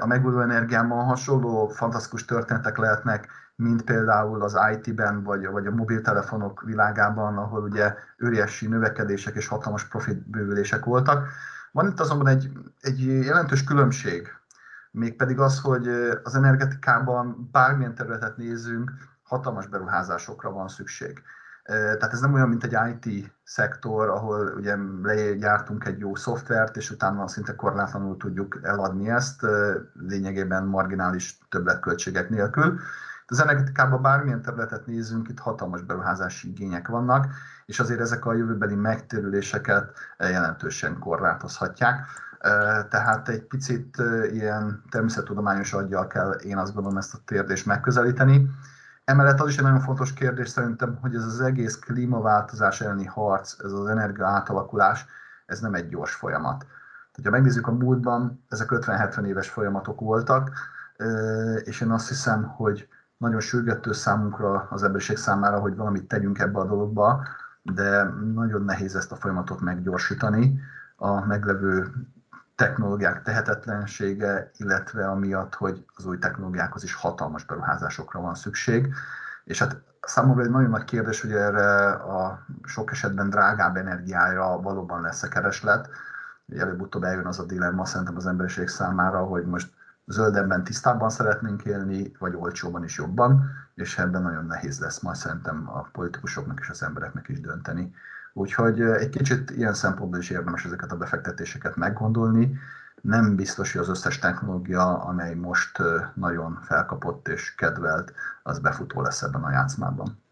a 0.00 0.06
megújuló 0.06 0.40
energiában 0.40 1.04
hasonló 1.04 1.68
fantasztikus 1.68 2.24
történetek 2.24 2.76
lehetnek, 2.76 3.28
mint 3.56 3.82
például 3.82 4.42
az 4.42 4.58
IT-ben, 4.72 5.22
vagy, 5.22 5.46
vagy 5.46 5.66
a 5.66 5.70
mobiltelefonok 5.70 6.62
világában, 6.62 7.36
ahol 7.38 7.62
ugye 7.62 7.94
óriási 8.24 8.66
növekedések 8.66 9.34
és 9.34 9.46
hatalmas 9.46 9.84
profitbővülések 9.84 10.84
voltak. 10.84 11.28
Van 11.72 11.86
itt 11.86 12.00
azonban 12.00 12.26
egy, 12.26 12.52
egy 12.80 13.24
jelentős 13.24 13.64
különbség. 13.64 14.28
Mégpedig 14.90 15.38
az, 15.38 15.60
hogy 15.60 15.88
az 16.22 16.34
energetikában 16.34 17.48
bármilyen 17.52 17.94
területet 17.94 18.36
nézünk, 18.36 18.92
hatalmas 19.22 19.66
beruházásokra 19.66 20.50
van 20.50 20.68
szükség. 20.68 21.22
Tehát 21.68 22.12
ez 22.12 22.20
nem 22.20 22.32
olyan, 22.32 22.48
mint 22.48 22.64
egy 22.64 22.76
IT 22.90 23.32
szektor, 23.44 24.08
ahol 24.08 24.52
ugye 24.56 24.76
legyártunk 25.02 25.84
egy 25.84 25.98
jó 25.98 26.14
szoftvert, 26.14 26.76
és 26.76 26.90
utána 26.90 27.28
szinte 27.28 27.54
korlátlanul 27.54 28.16
tudjuk 28.16 28.58
eladni 28.62 29.10
ezt, 29.10 29.46
lényegében 29.92 30.64
marginális 30.64 31.38
többletköltségek 31.48 32.28
nélkül. 32.28 32.78
Az 33.26 33.40
energetikában 33.40 34.02
bármilyen 34.02 34.42
területet 34.42 34.86
nézünk, 34.86 35.28
itt 35.28 35.38
hatalmas 35.38 35.82
beruházási 35.82 36.48
igények 36.48 36.88
vannak, 36.88 37.26
és 37.66 37.80
azért 37.80 38.00
ezek 38.00 38.26
a 38.26 38.34
jövőbeli 38.34 38.74
megtérüléseket 38.74 39.92
jelentősen 40.18 40.98
korlátozhatják. 40.98 42.06
Tehát 42.88 43.28
egy 43.28 43.42
picit 43.42 44.02
ilyen 44.30 44.82
természettudományos 44.90 45.72
aggyal 45.72 46.06
kell 46.06 46.30
én 46.30 46.58
azt 46.58 46.74
gondolom 46.74 46.98
ezt 46.98 47.14
a 47.14 47.20
kérdést 47.24 47.66
megközelíteni. 47.66 48.50
Emellett 49.08 49.40
az 49.40 49.48
is 49.48 49.56
egy 49.56 49.62
nagyon 49.62 49.80
fontos 49.80 50.12
kérdés 50.12 50.48
szerintem, 50.48 50.98
hogy 51.00 51.14
ez 51.14 51.24
az 51.24 51.40
egész 51.40 51.78
klímaváltozás 51.78 52.80
elleni 52.80 53.04
harc, 53.04 53.56
ez 53.64 53.72
az 53.72 53.86
energia 53.86 54.26
átalakulás, 54.26 55.06
ez 55.46 55.60
nem 55.60 55.74
egy 55.74 55.88
gyors 55.88 56.14
folyamat. 56.14 56.58
Tehát, 56.58 57.24
ha 57.24 57.30
megnézzük 57.30 57.66
a 57.66 57.72
múltban, 57.72 58.44
ezek 58.48 58.68
50-70 58.70 59.24
éves 59.24 59.48
folyamatok 59.48 60.00
voltak, 60.00 60.50
és 61.64 61.80
én 61.80 61.90
azt 61.90 62.08
hiszem, 62.08 62.42
hogy 62.42 62.88
nagyon 63.16 63.40
sürgető 63.40 63.92
számunkra, 63.92 64.66
az 64.70 64.82
emberiség 64.82 65.16
számára, 65.16 65.58
hogy 65.58 65.76
valamit 65.76 66.08
tegyünk 66.08 66.38
ebbe 66.38 66.58
a 66.58 66.66
dologba, 66.66 67.26
de 67.62 68.02
nagyon 68.34 68.64
nehéz 68.64 68.96
ezt 68.96 69.12
a 69.12 69.16
folyamatot 69.16 69.60
meggyorsítani. 69.60 70.60
A 70.96 71.26
meglevő 71.26 71.92
technológiák 72.58 73.22
tehetetlensége, 73.22 74.50
illetve 74.56 75.08
amiatt, 75.08 75.54
hogy 75.54 75.84
az 75.94 76.06
új 76.06 76.18
technológiákhoz 76.18 76.84
is 76.84 76.94
hatalmas 76.94 77.44
beruházásokra 77.44 78.20
van 78.20 78.34
szükség. 78.34 78.94
És 79.44 79.58
hát 79.58 79.76
számomra 80.00 80.42
egy 80.42 80.50
nagyon 80.50 80.70
nagy 80.70 80.84
kérdés, 80.84 81.20
hogy 81.20 81.32
erre 81.32 81.90
a 81.90 82.44
sok 82.64 82.90
esetben 82.90 83.30
drágább 83.30 83.76
energiára 83.76 84.60
valóban 84.60 85.00
lesz-e 85.00 85.28
kereslet. 85.28 85.88
Előbb-utóbb 86.56 87.02
eljön 87.02 87.26
az 87.26 87.38
a 87.38 87.44
dilemma 87.44 87.84
szerintem 87.84 88.16
az 88.16 88.26
emberiség 88.26 88.68
számára, 88.68 89.24
hogy 89.24 89.44
most 89.46 89.72
zöldebben, 90.06 90.64
tisztábban 90.64 91.10
szeretnénk 91.10 91.64
élni, 91.64 92.12
vagy 92.18 92.34
olcsóban 92.34 92.84
is 92.84 92.96
jobban, 92.96 93.50
és 93.74 93.98
ebben 93.98 94.22
nagyon 94.22 94.46
nehéz 94.46 94.80
lesz 94.80 95.00
majd 95.00 95.16
szerintem 95.16 95.68
a 95.68 95.82
politikusoknak 95.92 96.58
és 96.60 96.68
az 96.68 96.82
embereknek 96.82 97.28
is 97.28 97.40
dönteni. 97.40 97.94
Úgyhogy 98.38 98.80
egy 98.80 99.08
kicsit 99.08 99.50
ilyen 99.50 99.74
szempontból 99.74 100.18
is 100.18 100.30
érdemes 100.30 100.64
ezeket 100.64 100.92
a 100.92 100.96
befektetéseket 100.96 101.76
meggondolni. 101.76 102.58
Nem 103.00 103.36
biztos, 103.36 103.72
hogy 103.72 103.80
az 103.80 103.88
összes 103.88 104.18
technológia, 104.18 104.98
amely 104.98 105.34
most 105.34 105.78
nagyon 106.14 106.58
felkapott 106.62 107.28
és 107.28 107.54
kedvelt, 107.54 108.12
az 108.42 108.58
befutó 108.58 109.02
lesz 109.02 109.22
ebben 109.22 109.42
a 109.42 109.50
játszmában. 109.50 110.22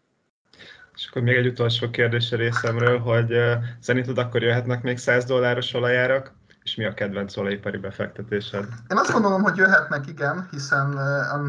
És 0.93 1.07
akkor 1.09 1.21
még 1.21 1.35
egy 1.35 1.47
utolsó 1.47 1.89
kérdés 1.89 2.31
a 2.31 2.35
részemről, 2.35 2.99
hogy 2.99 3.33
szerinted 3.79 4.17
akkor 4.17 4.41
jöhetnek 4.41 4.83
még 4.83 4.97
100 4.97 5.25
dolláros 5.25 5.73
olajárak, 5.73 6.31
és 6.63 6.75
mi 6.75 6.85
a 6.85 6.93
kedvenc 6.93 7.37
olajipari 7.37 7.77
befektetésed? 7.77 8.65
Én 8.89 8.97
azt 8.97 9.11
gondolom, 9.11 9.41
hogy 9.41 9.57
jöhetnek, 9.57 10.07
igen, 10.07 10.47
hiszen 10.51 10.99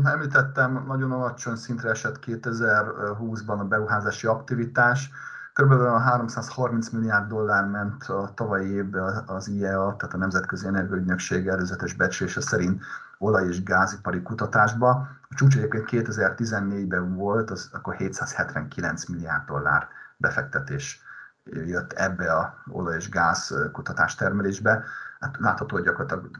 említettem, 0.05 0.85
nagyon 0.87 1.13
alacsony 1.13 1.57
szintre 1.57 1.91
esett 1.91 2.19
2020-ban 2.27 3.59
a 3.59 3.65
beruházási 3.65 4.27
aktivitás, 4.27 5.11
Körülbelül 5.59 5.87
a 5.95 5.99
330 5.99 6.89
milliárd 6.89 7.29
dollár 7.29 7.65
ment 7.65 8.05
a 8.05 8.31
tavalyi 8.35 8.71
évben 8.71 9.23
az 9.27 9.49
IEA, 9.49 9.97
tehát 9.97 10.15
a 10.15 10.17
Nemzetközi 10.17 10.67
Energiaügynökség 10.67 11.47
előzetes 11.47 11.95
becslése 11.95 12.41
szerint 12.41 12.83
olaj- 13.19 13.47
és 13.47 13.63
gázipari 13.63 14.23
kutatásba. 14.23 14.89
A 15.29 15.35
csúcs 15.35 15.57
egyébként 15.57 15.89
2014-ben 15.91 17.15
volt, 17.15 17.51
az 17.51 17.71
akkor 17.73 17.95
779 17.95 19.07
milliárd 19.07 19.45
dollár 19.47 19.89
befektetés 20.17 21.03
jött 21.45 21.93
ebbe 21.93 22.33
a 22.33 22.55
olaj- 22.71 22.97
és 22.97 23.09
gáz 23.09 23.55
kutatás 23.73 24.15
termelésbe. 24.15 24.85
Hát 25.21 25.37
látható, 25.39 25.77
hogy 25.77 25.85
gyakorlatilag 25.85 26.31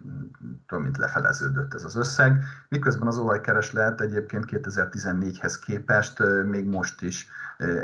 tudom, 0.67 0.83
mint 0.83 0.97
lefeleződött 0.97 1.75
ez 1.75 1.85
az 1.85 1.97
összeg. 1.97 2.45
Miközben 2.69 3.09
az 3.09 3.19
olajkereslet 3.19 4.01
egyébként 4.01 4.45
2014-hez 4.49 5.55
képest 5.65 6.23
még 6.45 6.69
most 6.69 7.03
is 7.03 7.29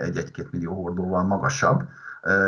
egy-egy-két 0.00 0.52
millió 0.52 0.82
hordóval 0.82 1.22
magasabb, 1.22 1.88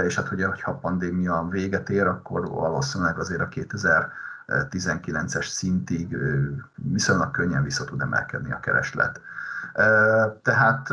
és 0.04 0.16
hát 0.16 0.30
ugye, 0.32 0.46
ha 0.46 0.70
a 0.70 0.78
pandémia 0.78 1.46
véget 1.50 1.90
ér, 1.90 2.06
akkor 2.06 2.48
valószínűleg 2.48 3.18
azért 3.18 3.40
a 3.40 3.48
2019-es 3.48 5.46
szintig 5.46 6.16
viszonylag 6.74 7.30
könnyen 7.30 7.62
vissza 7.62 7.84
tud 7.84 8.00
emelkedni 8.00 8.52
a 8.52 8.60
kereslet. 8.60 9.20
Tehát 10.42 10.88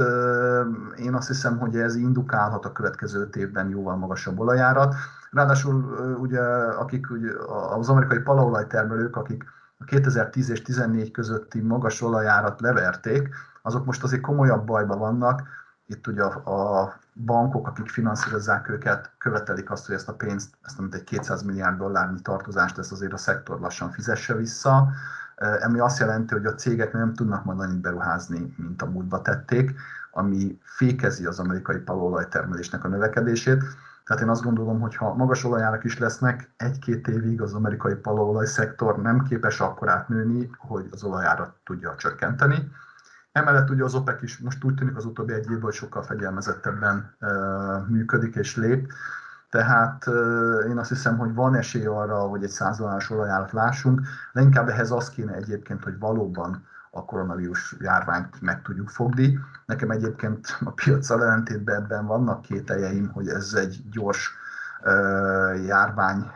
én 0.96 1.13
azt 1.13 1.28
hiszem, 1.28 1.58
hogy 1.58 1.78
ez 1.78 1.96
indukálhat 1.96 2.66
a 2.66 2.72
következő 2.72 3.30
évben 3.34 3.70
jóval 3.70 3.96
magasabb 3.96 4.39
olajárat. 4.39 4.96
Ráadásul 5.34 5.76
ugye, 6.19 6.41
akik 6.78 7.10
ugye, 7.10 7.32
az 7.78 7.89
amerikai 7.89 8.19
palaolajtermelők, 8.19 9.15
akik 9.15 9.43
a 9.78 9.84
2010 9.84 10.50
és 10.50 10.62
2014 10.62 11.12
közötti 11.12 11.60
magas 11.60 12.02
olajárat 12.02 12.62
leverték, 12.62 13.30
azok 13.62 13.86
most 13.86 14.04
azért 14.04 14.22
komolyabb 14.22 14.65
bajban 14.65 15.00
vannak, 15.00 15.41
itt 15.86 16.08
ugye 16.08 16.24
a, 16.24 16.82
a 16.82 17.00
bankok, 17.13 17.67
akik 17.67 17.89
finanszírozzák 17.89 18.69
őket, 18.69 19.12
követelik 19.17 19.72
azt, 19.72 19.86
hogy 19.86 19.96
ezt 19.96 20.10
a 20.10 20.13
pénzt, 20.13 20.58
ezt 20.62 20.80
amit 20.80 20.93
egy 20.93 21.04
200 21.04 21.43
milliárd 21.43 21.78
dollárnyi 21.78 22.22
tartozást, 22.22 22.78
ezt 22.78 22.91
azért 22.91 23.13
a 23.13 23.17
szektor 23.17 23.60
lassan 23.60 23.91
fizesse 23.91 24.36
vissza, 24.36 24.89
ami 25.63 25.80
azt 25.80 26.00
jelenti, 26.00 26.34
hogy 26.34 26.46
a 26.46 26.56
cégek 26.56 26.93
nem 26.93 27.13
tudnak 27.13 27.46
majd 27.46 27.60
annyit 27.60 27.82
beruházni, 27.82 28.54
mint 28.58 28.82
a 28.82 28.86
múltba 28.86 29.22
tették, 29.22 29.76
ami 30.12 30.60
fékezi 30.63 31.26
az 31.26 31.39
amerikai 31.39 31.78
palolajtermelésnek 31.78 32.84
a 32.84 32.88
növekedését. 32.88 33.63
Tehát 34.06 34.22
én 34.24 34.30
azt 34.30 34.44
gondolom, 34.44 34.80
hogy 34.80 34.96
ha 34.96 35.13
magas 35.13 35.44
olajárak 35.44 35.84
is 35.84 36.00
lesznek, 36.00 36.54
egy-két 36.58 37.08
évig 37.08 37.42
az 37.42 37.54
amerikai 37.54 37.96
paloolaj 37.96 38.46
szektor 38.46 39.02
nem 39.02 39.24
képes 39.24 39.60
akkor 39.60 39.89
átnőni, 39.89 40.50
hogy 40.58 40.88
az 40.92 41.04
olajárat 41.04 41.56
tudja 41.63 41.96
csökkenteni 41.96 42.72
Emellett 43.34 43.70
ugye 43.70 43.84
az 43.84 43.96
OPEC 43.96 44.22
is 44.22 44.38
most 44.38 44.63
úgy 44.63 44.74
tűnik 44.76 44.96
az 44.96 45.06
utóbbi 45.06 45.34
egy 45.34 45.46
évben, 45.46 45.62
hogy 45.62 45.74
sokkal 45.74 46.04
fegyelmezettebben 46.04 47.16
működik 47.88 48.36
és 48.36 48.56
lép. 48.56 48.92
Tehát 49.50 50.08
én 50.70 50.78
azt 50.78 50.89
hiszem, 50.89 51.18
hogy 51.18 51.34
van 51.34 51.56
esély 51.56 51.86
arra, 51.86 52.18
hogy 52.18 52.44
egy 52.44 52.50
százalás 52.50 53.10
olajárat 53.10 53.52
lássunk, 53.52 54.02
de 54.34 54.42
inkább 54.42 54.70
ehhez 54.70 54.92
az 54.92 55.10
kéne 55.10 55.34
egyébként, 55.34 55.84
hogy 55.84 56.00
valóban 56.00 56.66
a 56.95 57.06
koronavírus 57.06 57.75
járványt 57.79 58.41
meg 58.41 58.62
tudjuk 58.62 58.89
fogni. 58.89 59.39
Nekem 59.65 59.91
egyébként 59.91 60.58
a 60.63 60.71
piacsal 60.71 61.23
ellentétben 61.23 61.75
ebben 61.75 62.06
vannak 62.06 62.41
kételjeim, 62.41 63.10
hogy 63.10 63.27
ez 63.27 63.53
egy 63.53 63.84
gyors 63.91 64.32
járvány 65.65 66.32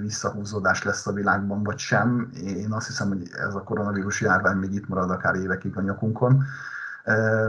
visszahúzódás 0.00 0.82
lesz 0.82 1.06
a 1.06 1.12
világban, 1.12 1.62
vagy 1.62 1.78
sem. 1.78 2.30
Én 2.42 2.72
azt 2.72 2.86
hiszem, 2.86 3.08
hogy 3.08 3.30
ez 3.32 3.54
a 3.54 3.62
koronavírus 3.62 4.20
járvány 4.20 4.56
még 4.56 4.74
itt 4.74 4.88
marad 4.88 5.10
akár 5.10 5.34
évekig 5.34 5.76
a 5.76 5.80
nyakunkon. 5.80 6.44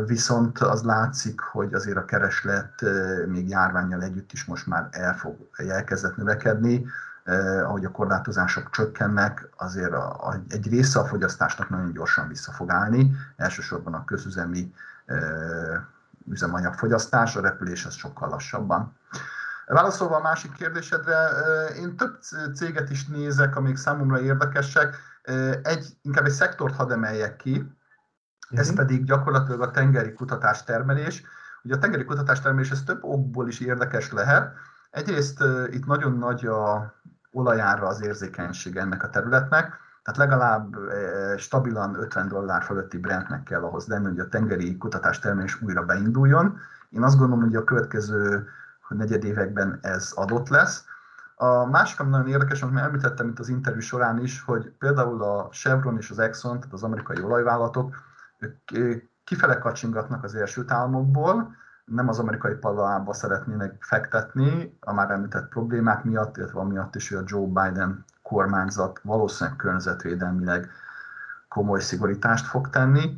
Viszont 0.06 0.60
az 0.60 0.84
látszik, 0.84 1.40
hogy 1.40 1.74
azért 1.74 1.98
a 1.98 2.06
kereslet 2.06 2.84
még 3.28 3.50
járványjal 3.50 4.04
együtt 4.04 4.32
is 4.32 4.46
most 4.46 4.68
már 4.68 4.88
el 4.92 5.16
fog, 5.16 5.36
elkezdett 5.56 6.18
növekedni, 6.18 6.86
ahogy 7.64 7.86
a 7.86 7.92
korlátozások 7.92 8.70
csökkennek, 8.70 9.50
azért 9.58 9.94
a, 9.94 10.28
a, 10.28 10.42
egy 10.50 10.70
része 10.70 11.00
a 11.00 11.06
fogyasztásnak 11.06 11.70
nagyon 11.70 11.92
gyorsan 11.92 12.28
vissza 12.28 12.52
fog 12.52 12.72
állni, 12.72 13.12
elsősorban 13.36 13.94
a 13.94 14.06
közüzemi 14.06 14.74
üzemanyagfogyasztás, 16.28 17.36
a 17.36 17.42
repülés 17.42 17.86
az 17.86 17.94
sokkal 17.94 18.30
lassabban. 18.30 18.98
Válaszolva 19.66 20.16
a 20.16 20.22
másik 20.22 20.54
kérdésedre, 20.54 21.30
én 21.78 21.96
több 21.96 22.20
céget 22.56 22.90
is 22.90 23.08
nézek, 23.08 23.56
amik 23.56 23.76
számomra 23.76 24.20
érdekesek. 24.20 24.96
Egy, 25.64 25.98
inkább 26.02 26.26
egy 26.26 26.32
szektort 26.32 26.76
hadd 26.76 26.92
emeljek 26.92 27.36
ki, 27.36 27.78
ez 28.50 28.70
uh-huh. 28.70 28.86
pedig 28.86 29.04
gyakorlatilag 29.04 29.62
a 29.62 29.72
tengeri 29.72 30.14
kutatás 30.14 30.64
termelés. 30.64 31.24
Ugye 31.64 31.76
a 31.76 31.78
tengeri 31.78 32.04
kutatás 32.06 32.42
termelés 32.42 32.72
ez 32.72 32.84
több 32.84 33.04
okból 33.04 33.48
is 33.48 33.60
érdekes 33.60 34.12
lehet. 34.12 34.54
Egyrészt 34.90 35.44
itt 35.70 35.86
nagyon 35.86 36.18
nagy 36.18 36.46
a 36.46 36.94
olajára 37.32 37.88
az 37.88 38.02
érzékenység 38.06 38.76
ennek 38.76 39.04
a 39.04 39.10
területnek, 39.10 39.80
tehát 40.04 40.30
legalább 40.30 40.76
stabilan 41.38 41.96
50 41.96 42.28
dollár 42.28 42.64
fölötti 42.64 42.98
Brentnek 42.98 43.44
kell 43.44 43.64
ahhoz 43.64 43.88
lenni, 43.88 44.08
hogy 44.08 44.20
a 44.20 44.28
tengeri 44.28 44.78
kutatás 44.78 45.20
termelés 45.20 45.62
újra 45.62 45.86
beinduljon. 45.86 46.58
Én 46.90 47.04
azt 47.04 47.18
gondolom, 47.18 47.44
hogy 47.44 47.56
a 47.56 47.64
következő 47.64 48.48
hogy 48.88 48.98
negyedévekben 48.98 49.80
ez 49.82 50.12
adott 50.16 50.50
lesz. 50.50 50.86
A 51.36 51.66
másik, 51.66 52.00
ami 52.00 52.10
nagyon 52.10 52.28
érdekes, 52.28 52.62
amit 52.62 52.80
említettem 52.80 53.28
itt 53.28 53.40
az 53.40 53.50
interjú 53.50 53.80
során 53.80 54.20
is, 54.20 54.42
hogy 54.42 54.72
például 54.80 55.24
a 55.24 55.48
Chevron 55.52 55.98
és 55.98 56.10
az 56.10 56.20
Exxon, 56.20 56.60
tehát 56.60 56.74
az 56.74 56.84
amerikai 56.84 57.22
olajvállalatok, 57.22 57.96
ők 58.74 59.04
kifele 59.24 59.58
kacsingatnak 59.58 60.24
az 60.24 60.36
első 60.36 60.64
államokból, 60.68 61.56
nem 61.90 62.08
az 62.08 62.20
amerikai 62.20 62.54
palaába 62.54 63.14
szeretnének 63.14 63.84
fektetni 63.84 64.78
a 64.80 64.94
már 64.94 65.12
említett 65.12 65.50
problémák 65.50 66.04
miatt, 66.04 66.38
illetve 66.38 66.60
amiatt 66.60 66.96
is, 66.96 67.10
hogy 67.10 67.18
a 67.18 67.24
Joe 67.26 67.48
Biden 67.48 68.06
kormányzat 68.22 69.00
valószínűleg 69.04 69.58
környezetvédelmileg 69.58 70.70
komoly 71.48 71.80
szigorítást 71.80 72.46
fog 72.46 72.70
tenni. 72.70 73.18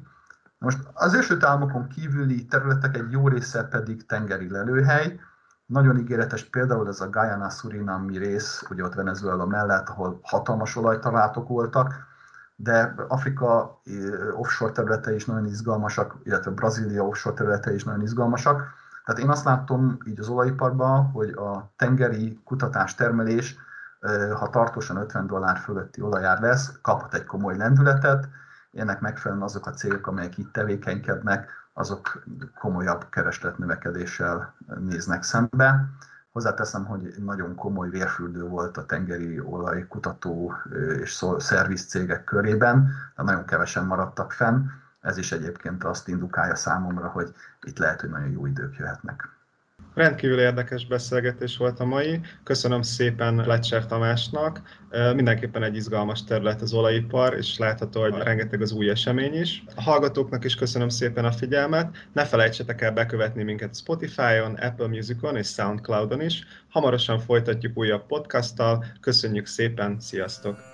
Most 0.58 0.80
az 0.94 1.14
Egyesült 1.14 1.44
Államokon 1.44 1.88
kívüli 1.88 2.46
területek 2.46 2.98
egy 2.98 3.12
jó 3.12 3.28
része 3.28 3.64
pedig 3.64 4.06
tengeri 4.06 4.50
lelőhely. 4.50 5.20
Nagyon 5.66 5.98
ígéretes 5.98 6.44
például 6.44 6.88
ez 6.88 7.02
a 7.02 7.10
Guyana 7.10 7.50
Surinami 7.50 8.18
rész, 8.18 8.64
ugye 8.70 8.84
ott 8.84 8.94
Venezuela 8.94 9.46
mellett, 9.46 9.90
ahol 9.90 10.20
hatalmas 10.24 10.76
olajtalálatok 10.76 11.48
voltak, 11.48 12.11
de 12.64 12.94
Afrika 13.08 13.82
offshore 14.36 14.72
területe 14.72 15.16
is 15.16 15.26
nagyon 15.26 15.46
izgalmasak, 15.46 16.16
illetve 16.24 16.52
Brazília 16.52 17.04
offshore 17.04 17.36
területe 17.36 17.74
is 17.74 17.84
nagyon 17.84 18.02
izgalmasak. 18.02 18.74
Tehát 19.06 19.22
én 19.22 19.30
azt 19.30 19.46
látom 19.46 19.98
így 20.06 20.20
az 20.20 20.28
olajiparban, 20.28 21.04
hogy 21.04 21.30
a 21.30 21.72
tengeri 21.76 22.40
kutatás 22.46 22.96
termelés, 22.96 23.56
ha 24.34 24.50
tartósan 24.50 24.98
50 24.98 25.28
dollár 25.28 25.58
fölötti 25.58 26.02
olajár 26.02 26.40
lesz, 26.40 26.72
kaphat 26.82 27.14
egy 27.14 27.26
komoly 27.26 27.58
lendületet, 27.58 28.28
ennek 28.74 29.00
megfelelően 29.00 29.46
azok 29.46 29.66
a 29.66 29.72
cégek, 29.72 30.08
amelyek 30.08 30.38
itt 30.38 30.54
tevékenykednek, 30.54 31.50
azok 31.74 32.24
komolyabb 32.60 33.10
keresletnövekedéssel 33.10 34.54
néznek 34.80 35.24
szembe. 35.24 35.90
Hozzáteszem, 36.32 36.86
hogy 36.86 37.14
nagyon 37.18 37.56
komoly 37.56 37.90
vérfürdő 37.90 38.48
volt 38.48 38.78
a 38.78 38.86
tengeri 38.86 39.40
olajkutató 39.40 40.54
és 41.02 41.26
szerviz 41.38 41.86
cégek 41.86 42.24
körében, 42.24 42.92
de 43.16 43.24
nagyon 43.24 43.46
kevesen 43.46 43.86
maradtak 43.86 44.32
fenn. 44.32 44.66
Ez 45.02 45.18
is 45.18 45.32
egyébként 45.32 45.84
azt 45.84 46.08
indukálja 46.08 46.56
számomra, 46.56 47.08
hogy 47.08 47.34
itt 47.62 47.78
lehet, 47.78 48.02
hogy 48.02 48.10
nagyon 48.10 48.30
jó 48.30 48.46
idők 48.46 48.76
jöhetnek. 48.76 49.30
Rendkívül 49.94 50.40
érdekes 50.40 50.88
beszélgetés 50.88 51.58
volt 51.58 51.80
a 51.80 51.86
mai. 51.86 52.20
Köszönöm 52.44 52.82
szépen 52.82 53.36
Lecser 53.36 53.86
Tamásnak. 53.86 54.62
Mindenképpen 55.16 55.64
egy 55.64 55.76
izgalmas 55.76 56.24
terület 56.24 56.62
az 56.62 56.74
olajipar, 56.74 57.34
és 57.34 57.58
látható, 57.58 58.02
hogy 58.02 58.14
rengeteg 58.14 58.62
az 58.62 58.72
új 58.72 58.90
esemény 58.90 59.34
is. 59.34 59.64
A 59.76 59.82
hallgatóknak 59.82 60.44
is 60.44 60.56
köszönöm 60.56 60.90
szépen 60.90 61.26
a 61.26 61.32
figyelmet. 61.32 61.96
Ne 62.14 62.26
felejtsetek 62.26 62.82
el 62.82 62.92
bekövetni 62.92 63.44
minket 63.44 63.76
Spotify-on, 63.76 64.54
Apple 64.54 64.88
Music-on 64.88 65.36
és 65.36 65.48
Soundcloud-on 65.48 66.22
is. 66.22 66.44
Hamarosan 66.70 67.20
folytatjuk 67.20 67.78
újabb 67.78 68.06
podcasttal. 68.06 68.86
Köszönjük 69.02 69.46
szépen, 69.46 70.00
sziasztok! 70.00 70.71